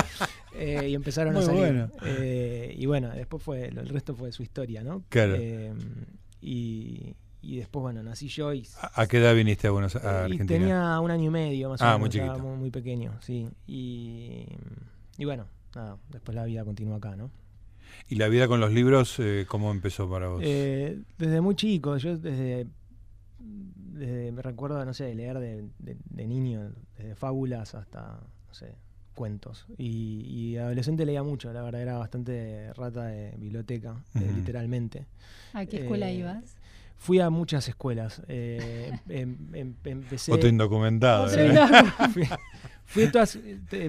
[0.61, 1.59] Eh, y empezaron a salir.
[1.59, 1.89] bueno.
[2.03, 5.03] Eh, y bueno, después fue, el resto fue su historia, ¿no?
[5.07, 5.35] Claro.
[5.37, 5.71] Eh,
[6.41, 10.47] y, y después, bueno, nací yo y ¿A, qué edad viniste a, Buenos, a Argentina?
[10.47, 13.47] tenía un año y medio más o Ah, menos, muy muy, muy pequeño, sí.
[13.67, 14.47] Y,
[15.17, 17.31] y bueno, nada, después la vida continúa acá, ¿no?
[18.09, 20.41] ¿Y la vida con los libros, eh, cómo empezó para vos?
[20.43, 22.67] Eh, desde muy chico, yo desde,
[23.99, 28.73] desde- me recuerdo, no sé, leer de, de- de niño, desde fábulas hasta, no sé,
[29.15, 29.65] cuentos.
[29.77, 35.05] Y, y de adolescente leía mucho, la verdad, era bastante rata de biblioteca, eh, literalmente.
[35.53, 36.55] ¿A qué escuela Eh, ibas?
[36.97, 38.21] Fui a muchas escuelas.
[38.27, 40.33] eh, em- em- empecé...
[40.33, 41.25] Otro indocumentado.
[41.25, 41.47] Otro ¿eh?
[41.47, 42.09] indocumentado.
[42.89, 43.39] fui, a todas-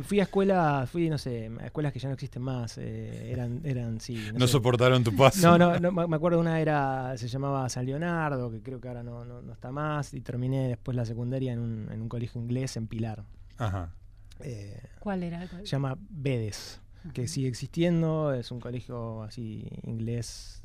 [0.05, 2.79] fui a escuelas, fui, no sé, a escuelas que ya no existen más.
[2.79, 4.15] eh, eran, eran, sí.
[4.35, 4.53] No sé.
[4.53, 5.41] soportaron tu paso.
[5.47, 8.89] No, no, no, me me acuerdo una era, se llamaba San Leonardo, que creo que
[8.89, 12.09] ahora no, no, no está más, y terminé después la secundaria en un, en un
[12.09, 13.25] colegio inglés en Pilar.
[13.59, 13.93] Ajá.
[14.41, 15.47] Eh, ¿Cuál era?
[15.49, 16.81] se llama Bedes,
[17.13, 20.63] que sigue existiendo, es un colegio así inglés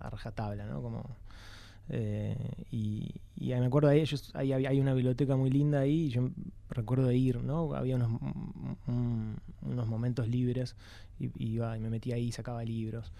[0.00, 0.82] a rajatabla, ¿no?
[0.82, 1.16] Como,
[1.88, 2.36] eh,
[2.70, 6.08] y, y me acuerdo de ellos, ahí había- hay una biblioteca muy linda ahí, y
[6.10, 6.30] yo
[6.70, 7.72] recuerdo de ir, ¿no?
[7.74, 8.10] Había unos,
[8.86, 9.32] mm,
[9.62, 10.76] unos momentos libres,
[11.18, 13.12] y, y iba y me metía ahí y sacaba libros.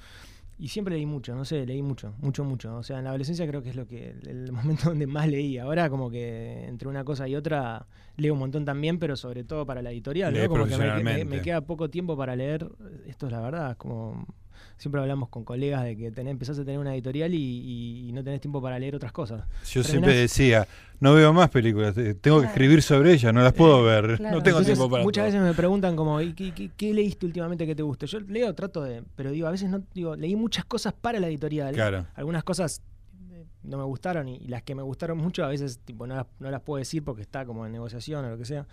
[0.59, 2.77] Y siempre leí mucho, no sé, leí mucho, mucho, mucho.
[2.79, 5.29] O sea, en la adolescencia creo que es lo que el, el momento donde más
[5.29, 5.59] leí.
[5.59, 7.87] Ahora como que entre una cosa y otra
[8.17, 10.49] leo un montón también, pero sobre todo para la editorial, ¿no?
[10.49, 12.67] Como que me- me, me queda poco tiempo para leer.
[13.07, 14.25] Esto es la verdad, es como
[14.77, 18.13] siempre hablamos con colegas de que tenés, empezás a tener una editorial y, y- y
[18.13, 19.41] no tenés tiempo para leer otras cosas.
[19.65, 20.67] Yo Terminás- siempre decía,
[21.01, 24.37] no veo más películas, eh, tengo que escribir sobre ellas, no las puedo ver, claro.
[24.37, 25.33] no tengo Entonces, tiempo para muchas todo.
[25.33, 28.07] veces me preguntan como, ¿y qué, qué- qué leíste últimamente que te guste?
[28.07, 31.29] Yo leo, trato de, pero digo, a veces no, digo, leí muchas cosas para la
[31.29, 31.75] editorial.
[31.75, 32.07] Claro.
[32.15, 32.81] Algunas cosas
[33.33, 36.15] eh, no me gustaron y, y las que me gustaron mucho a veces tipo no
[36.17, 38.67] las, no las puedo decir porque está como en negociación o lo que sea.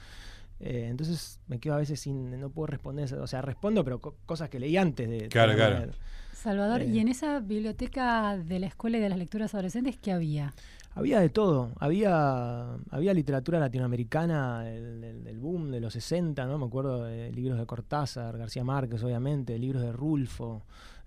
[0.66, 4.16] Eh, entonces me quedo a veces sin, no puedo responder, o sea, respondo, pero co-
[4.26, 5.28] cosas que leí antes de...
[5.28, 5.92] Claro, claro.
[6.32, 6.86] Salvador, Eh.
[6.88, 10.54] ¿y en esa biblioteca de la escuela y de las lecturas adolescentes qué había?
[10.96, 16.58] Había de todo, había, había literatura latinoamericana del, del- del boom de los 60, ¿no?
[16.58, 20.62] Me acuerdo de libros de Cortázar, García Márquez, obviamente, libros de Rulfo,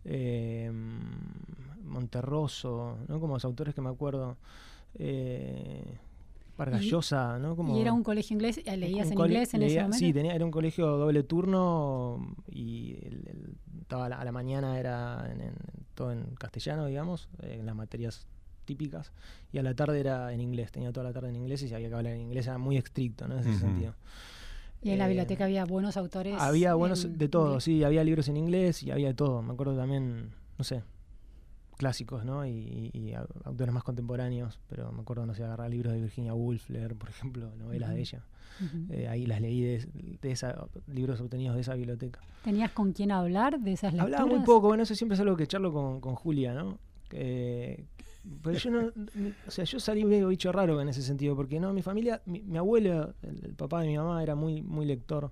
[0.05, 0.71] eh,
[1.85, 3.21] Monterroso, ¿no?
[3.21, 4.37] Como los autores que me acuerdo.
[4.99, 5.99] Eh,
[6.57, 7.55] Vargas Y- Llosa, ¿no?
[7.57, 8.59] Como ¿Y era un colegio inglés?
[8.65, 9.99] Eh, ¿Leías en inglés en ese momento?
[9.99, 14.33] Sí, tenía, era un colegio doble turno y el- el- estaba a la, a la
[14.33, 15.55] mañana era en, en-
[15.95, 18.27] todo en castellano, digamos, eh, en las materias
[18.65, 19.13] típicas,
[19.53, 21.75] y a la tarde era en inglés, tenía toda la tarde en inglés y si
[21.75, 23.35] había que hablar en inglés, era muy estricto, ¿no?
[23.39, 23.95] En ese sentido.
[24.83, 26.35] Y en la Eh, biblioteca había buenos autores.
[26.39, 29.41] Había buenos en de todo, sí, había libros en inglés y había de todo.
[29.43, 30.83] Me acuerdo también, no sé,
[31.77, 32.47] clásicos, ¿no?
[32.47, 36.01] Y, y- y au- autores más contemporáneos, pero me acuerdo, no sé, agarrar libros de
[36.01, 38.23] Virginia Woolf, leer, por ejemplo, novelas de ella.
[38.91, 42.21] Eh, ahí las leí de, de esa, libros obtenidos de esa biblioteca.
[42.43, 44.21] ¿Tenías con quién hablar de esas lecturas?
[44.21, 46.79] Hablaba muy poco, bueno, eso siempre es algo que charlo con, con Julia, ¿no?
[47.09, 47.85] Que-
[48.43, 48.91] pero yo no,
[49.47, 52.43] o sea, yo salí medio bicho raro en ese sentido, porque no, mi familia, mi,
[52.43, 55.31] mi abuelo, el, el papá de mi mamá era muy, muy lector.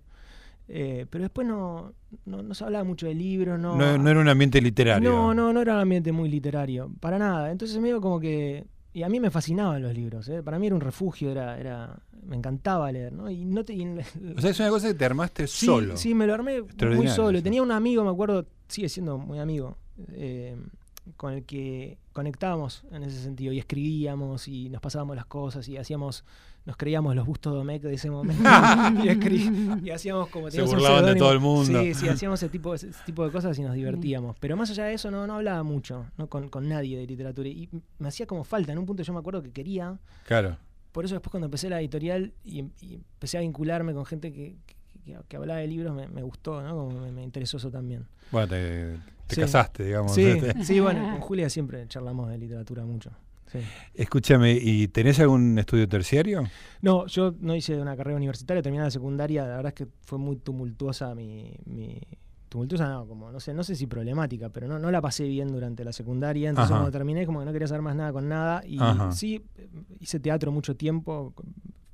[0.68, 1.92] Eh, pero después no,
[2.24, 3.76] no, no se hablaba mucho de libros, no.
[3.76, 5.10] No, no era un ambiente literario.
[5.10, 7.50] No, no, no era un ambiente muy literario, para nada.
[7.50, 8.64] Entonces medio como que...
[8.92, 10.40] Y a mí me fascinaban los libros, ¿eh?
[10.42, 13.28] para mí era un refugio, era, era, me encantaba leer, ¿no?
[13.28, 13.84] Y no te, y
[14.36, 15.96] O sea, es una cosa que te armaste Sí, solo.
[15.96, 16.62] Sí, me lo armé
[16.94, 17.42] muy solo.
[17.42, 19.76] Tenía un amigo, me acuerdo, sigue siendo muy amigo,
[20.12, 20.56] eh,
[21.16, 25.76] con el que conectábamos en ese sentido y escribíamos y nos pasábamos las cosas y
[25.76, 26.24] hacíamos,
[26.66, 28.42] nos creíamos los Bustos Domecq de ese momento
[29.04, 31.80] y, y hacíamos como Se burlaban de todo el mundo.
[31.82, 34.36] Sí, sí, hacíamos ese tipo, ese tipo de cosas y nos divertíamos.
[34.40, 36.28] Pero más allá de eso no, no hablaba mucho ¿no?
[36.28, 38.72] Con, con nadie de literatura y me hacía como falta.
[38.72, 40.56] En un punto yo me acuerdo que quería Claro.
[40.92, 44.56] por eso después cuando empecé la editorial y, y empecé a vincularme con gente que,
[44.66, 44.74] que-
[45.28, 46.74] que hablaba de libros, me, me gustó, ¿no?
[46.74, 48.06] Como me, me interesó eso también.
[48.32, 48.96] Bueno, te,
[49.26, 49.40] te Sí.
[49.42, 50.14] casaste, digamos.
[50.14, 53.10] Sí, sí, bueno, con Julia siempre charlamos de literatura mucho.
[53.54, 53.72] Sí.
[53.94, 56.52] Escúchame, ¿y tenés algún estudio terciario?
[56.82, 60.18] No, yo no hice una carrera universitaria, terminé la secundaria, la verdad es que fue
[60.18, 61.56] muy tumultuosa mi...
[61.64, 62.00] mi
[62.48, 65.48] tumultuosa no, como no sé, no sé si problemática, pero no, no la pasé bien
[65.50, 66.80] durante la secundaria, entonces Ajá.
[66.82, 69.10] cuando terminé como que no quería hacer más nada con nada y Ajá.
[69.10, 69.42] sí,
[69.98, 71.34] hice teatro mucho tiempo,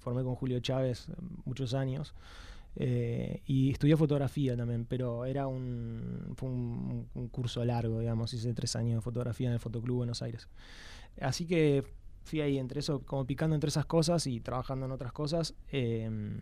[0.00, 1.14] formé con Julio Chávez eh,
[1.46, 2.14] muchos años.
[2.76, 8.52] eh, y estudié fotografía también, pero era un, fue un, un curso largo, digamos, hice
[8.52, 10.46] tres años de fotografía en el Fotoclub Buenos Aires.
[11.20, 11.84] Así que
[12.24, 15.54] fui ahí entre eso, como picando entre esas cosas y trabajando en otras cosas.
[15.70, 16.38] eh,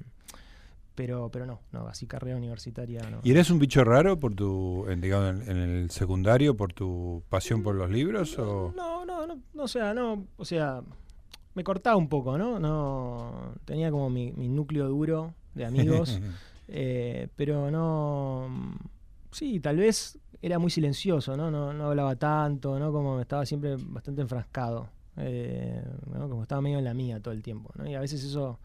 [0.98, 3.20] pero, pero no, no, así carrera universitaria no.
[3.22, 7.62] ¿Y eres un bicho raro por tu, en, digamos, en, el secundario, por tu pasión
[7.62, 8.36] por los libros?
[8.36, 8.74] O...
[8.76, 10.82] No, no, no, no, o sea, no, o sea,
[11.54, 12.58] me cortaba un poco, ¿no?
[12.58, 16.20] No, tenía como mi, mi núcleo duro de amigos,
[16.66, 18.48] eh, pero no,
[19.30, 21.51] sí, tal vez era muy silencioso, ¿no?
[21.51, 22.93] No, no hablaba tanto, ¿no?
[22.93, 25.82] Como estaba siempre bastante enfrascado, eh,
[26.12, 26.28] ¿no?
[26.28, 27.89] Como estaba medio en la mía todo el tiempo, ¿no?
[27.89, 28.59] Y a veces eso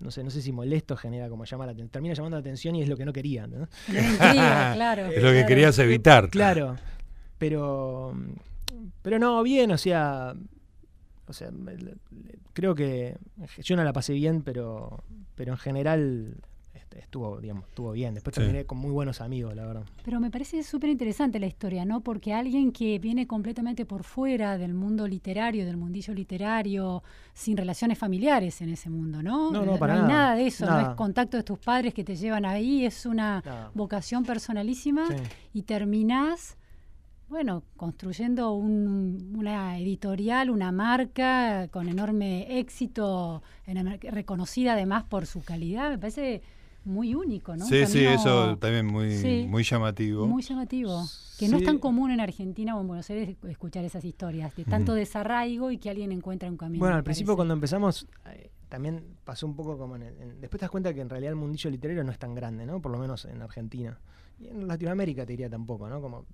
[0.00, 2.74] no sé, no sé si molesto genera como llama la atención, termina llamando la atención
[2.76, 3.68] y es lo que no quería, ¿no?
[4.18, 5.06] Claro.
[5.06, 5.48] Es lo que claro.
[5.48, 6.28] querías evitar.
[6.30, 6.76] Claro,
[7.38, 8.14] pero
[9.02, 10.34] pero no, bien, o sea,
[11.26, 11.50] o sea,
[12.52, 13.16] creo que
[13.62, 15.04] yo no la pasé bien, pero
[15.34, 16.36] pero en general
[16.96, 18.14] estuvo, digamos, estuvo bien.
[18.14, 18.40] Después Sí.
[18.42, 19.84] terminé con muy buenos amigos, la verdad.
[20.04, 22.00] Pero me parece súper interesante la historia, ¿no?
[22.00, 27.98] Porque alguien que viene completamente por fuera del mundo literario, del mundillo literario, sin relaciones
[27.98, 29.50] familiares en ese mundo, ¿no?
[29.50, 30.12] No, no, para hay nada.
[30.12, 30.90] nada de eso, no Nada.
[30.90, 33.70] es contacto de tus padres que te llevan ahí, es una Nada.
[33.74, 35.14] vocación personalísima Sí.
[35.54, 36.56] y terminás,
[37.28, 45.42] bueno, construyendo un- una editorial, una marca con enorme éxito, enorme- reconocida además por su
[45.42, 46.42] calidad, me parece
[46.84, 47.64] muy único, ¿no?
[47.66, 49.46] Sí, sí, eso también muy, Sí.
[49.48, 50.26] muy llamativo.
[50.26, 51.02] Muy llamativo.
[51.38, 54.64] Que no es tan común en Argentina o en Buenos Aires escuchar esas historias de
[54.64, 56.78] tanto desarraigo y que alguien encuentra un camino.
[56.78, 57.36] Bueno, al principio parece.
[57.38, 60.94] cuando empezamos eh, también pasó un poco como en, el- en- después te das cuenta
[60.94, 62.80] que en realidad el mundillo literario no es tan grande, ¿no?
[62.80, 63.98] Por lo menos en Argentina.
[64.38, 66.00] Y en Latinoamérica te diría tampoco, ¿no?
[66.00, 66.24] Como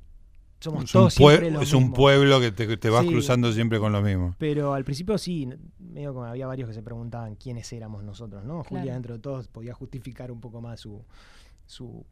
[0.61, 1.97] somos Es un, todos siempre los es un mismos.
[1.99, 3.09] pueblo que te, te vas Sí.
[3.13, 4.35] cruzando siempre con lo mismo.
[4.39, 5.49] Pero al principio sí,
[5.79, 8.63] medio como había varios que se preguntaban quiénes éramos nosotros, ¿no?
[8.63, 8.69] Claro.
[8.81, 11.03] Julia, dentro de todos, podía justificar un poco más su,
[11.67, 12.05] su,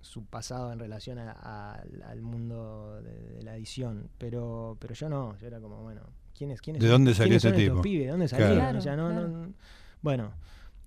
[0.00, 4.08] su pasado en relación a- a- al- mundo de, de la edición.
[4.18, 6.02] Pero, pero yo no, yo era como, bueno,
[6.36, 7.82] ¿quiénes, quiénes ¿De dónde salió estos tipo?
[7.82, 8.06] pibes?
[8.06, 8.54] ¿De dónde salieron?
[8.58, 9.52] Claro, O sea, no, no- claro.
[10.02, 10.30] bueno,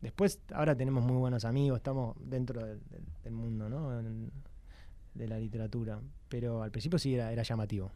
[0.01, 3.99] después ahora tenemos muy buenos amigos, estamos dentro del, del- del mundo, ¿no?
[3.99, 4.31] En-
[5.13, 5.99] de la literatura.
[6.29, 7.91] Pero al principio sí era, era llamativo.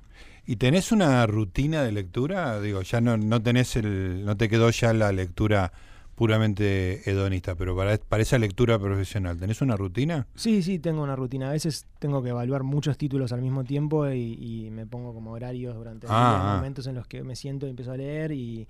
[0.45, 2.59] ¿Y tenés una rutina de lectura?
[2.59, 5.72] Digo, ya no, no tenés el, no te quedó ya la lectura
[6.16, 10.28] puramente hedonista, pero para, para esa lectura profesional, ¿tenés una rutina?
[10.36, 11.49] Sí, sí, tengo una rutina.
[11.49, 14.34] A veces tengo que evaluar muchos títulos al mismo tiempo y,
[14.66, 16.55] y me pongo como horarios durante el Ah, ah.
[16.55, 18.66] momentos en los que me siento y empiezo a leer y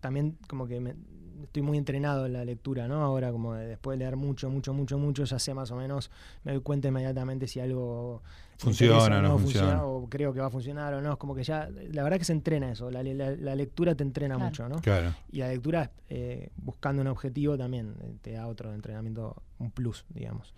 [0.00, 0.94] también como que me-
[1.42, 3.02] estoy muy entrenado en la lectura, ¿no?
[3.02, 6.10] Ahora como de- después de leer mucho, mucho, mucho, mucho, ya sé más o menos,
[6.44, 8.22] me doy cuenta inmediatamente si algo
[8.58, 9.84] Funciona interesa o no funciona.
[9.84, 11.12] o creo que va a funcionar o no.
[11.12, 14.02] Es como que ya, la verdad que se entrena eso, la, la- la lectura te
[14.02, 14.48] entrena Claro.
[14.48, 14.76] mucho, ¿no?
[14.80, 15.12] Claro.
[15.30, 20.04] Y la lectura, eh, buscando un objetivo, también eh, te da otro entrenamiento, un plus,
[20.08, 20.54] digamos.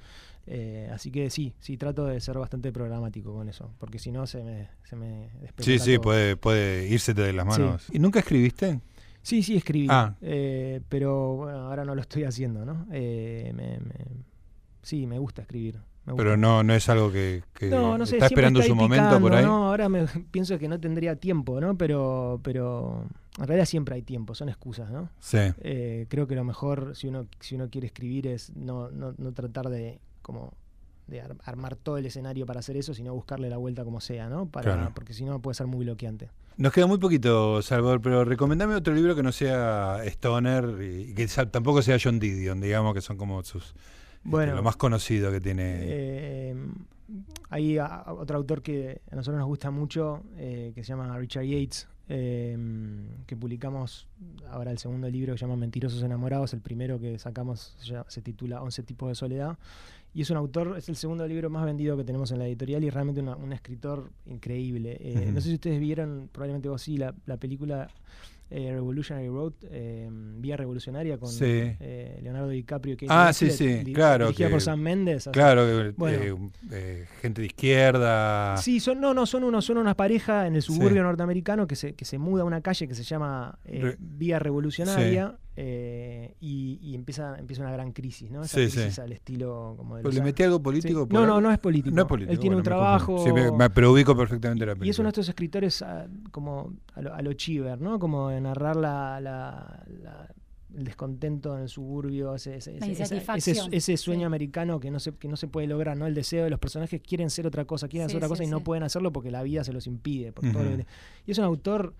[0.46, 4.26] Eh, así que sí, sí, trato de ser bastante programático con eso, porque si no
[4.26, 5.28] se me, se me
[5.58, 6.02] Sí, sí, todo.
[6.02, 7.60] puede, puede irse de las Sí.
[7.62, 7.86] manos.
[7.90, 8.80] ¿Y nunca escribiste?
[9.28, 10.14] Sí, sí, escribí, Ah.
[10.22, 12.86] eh, pero bueno, ahora no lo estoy haciendo, ¿no?
[12.90, 14.24] Eh, me- me-
[14.82, 15.74] sí, me gusta escribir.
[16.06, 16.24] me gusta.
[16.24, 19.34] Pero no, no es algo que, que No, no sé, está esperando su momento por
[19.34, 19.44] ahí.
[19.44, 19.68] ¿no?
[19.68, 21.76] Ahora me pienso que no tendría tiempo, ¿no?
[21.76, 23.04] Pero, pero
[23.38, 25.10] en realidad siempre hay tiempo, son excusas, ¿no?
[25.20, 25.36] Sí.
[25.60, 29.32] Eh, creo que lo mejor si uno si uno quiere escribir es no, no, no
[29.34, 30.54] tratar de como
[31.06, 34.30] de ar- armar todo el escenario para hacer eso, sino buscarle la vuelta como sea,
[34.30, 34.46] ¿no?
[34.46, 34.92] Para, Claro.
[34.94, 36.30] Porque si no puede ser muy bloqueante.
[36.58, 41.26] Nos queda muy poquito, Salvador, pero recomendame otro libro que no sea Stoner y que
[41.50, 43.78] tampoco sea John Didion, digamos que son como sus este,
[44.24, 44.56] Bueno.
[44.56, 45.76] lo más conocido que tiene.
[45.80, 46.56] Eh,
[47.48, 51.16] hay a- a- otro autor que a nosotros nos gusta mucho, eh, que se llama
[51.16, 52.58] Richard Yates, eh,
[53.26, 54.08] que publicamos
[54.50, 58.20] ahora el segundo libro que se llama Mentirosos Enamorados, el primero que sacamos se, se
[58.20, 59.56] titula 11 tipos de soledad.
[60.14, 62.82] Y es un autor, es el segundo libro más vendido que tenemos en la editorial
[62.82, 64.96] y realmente una- un escritor increíble.
[65.00, 65.30] Eh.
[65.32, 67.88] No sé si ustedes vieron, probablemente vos sí, la, la película
[68.50, 71.44] eh, Revolutionary Road, eh, Vía Revolucionaria con Sí.
[71.44, 72.96] eh, Leonardo DiCaprio.
[72.96, 75.30] Kate Ah, sí, sí, di- claro, Dirigida que- por Sam así.
[75.30, 76.50] claro, que, Bueno.
[77.20, 78.56] gente de izquierda.
[78.56, 81.06] Sí, son, no, no, son unos, son unas parejas en el suburbio Sí.
[81.06, 83.58] norteamericano que se, que se muda a una calle que se llama
[83.98, 88.44] Vía Revolucionaria eh, y, y empieza, empieza una gran crisis, ¿no?
[88.44, 89.00] Esa Sí, crisis sí.
[89.00, 91.08] al estilo como de Pero ¿Le a- metí algo político?
[91.10, 91.96] No, no, no es político.
[91.96, 92.32] No es político.
[92.32, 93.18] Él tiene un bueno, trabajo.
[93.24, 94.86] Sí, me- me- pero ubico perfectamente la película.
[94.86, 97.98] Y es uno de estos escritores ah, como a lo, a lo Chiver, ¿no?
[97.98, 100.28] Como de narrar la, la- la-
[100.76, 104.24] el descontento en el suburbio, ese, ese, ese- ese- sueño sí.
[104.26, 106.06] americano que no, se, que no se puede lograr, ¿no?
[106.06, 108.44] El deseo de los personajes quieren ser otra cosa, quieren Sí, hacer otra sí, cosa
[108.44, 110.30] y no pueden hacerlo porque la vida se los impide.
[110.30, 110.86] por todo lo que-
[111.26, 111.94] y es un autor,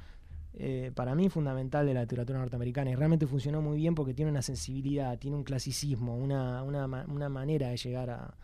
[0.61, 4.31] eh, para mí, fundamental de la literatura norteamericana y realmente funcionó muy bien porque tiene
[4.31, 8.35] una sensibilidad, tiene un clasicismo, una, una, una manera de llegar a,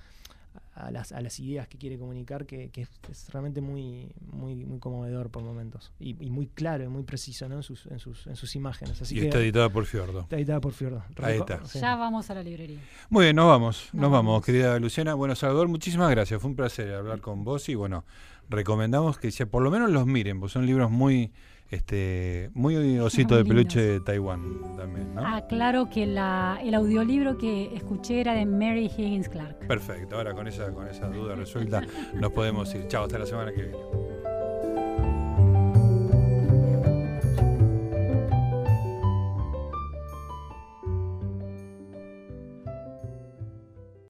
[0.77, 4.65] a las, a las ideas que quiere comunicar que, que es, es realmente muy, muy,
[4.65, 7.57] muy conmovedor por momentos y, y muy claro y muy preciso ¿no?
[7.57, 9.01] en, sus, en, sus, en sus imágenes.
[9.03, 10.21] Así y que está editada por Fiordo.
[10.21, 11.03] está editada por Fiordo.
[11.23, 11.65] Ahí está.
[11.65, 11.81] sí.
[11.81, 12.79] Ya vamos a la librería.
[13.11, 14.45] Muy bien, nos vamos, nos, Nos vamos, vamos.
[14.47, 15.15] querida Luciana.
[15.15, 16.41] Bueno, Salvador, muchísimas gracias.
[16.41, 18.05] Fue un placer hablar con vos y bueno,
[18.49, 21.33] recomendamos que se- por lo menos los miren, porque son libros muy,
[21.75, 25.27] este, muy osito Muy de peluche de Taiwán también, ¿no?
[25.27, 29.67] Aclaro que la, el audiolibro que escuché era de Mary Higgins Clark.
[29.67, 31.83] Perfecto, ahora con esa, con esa duda resuelta
[32.15, 32.87] nos podemos ir.
[32.89, 34.04] Chao, hasta la semana que viene.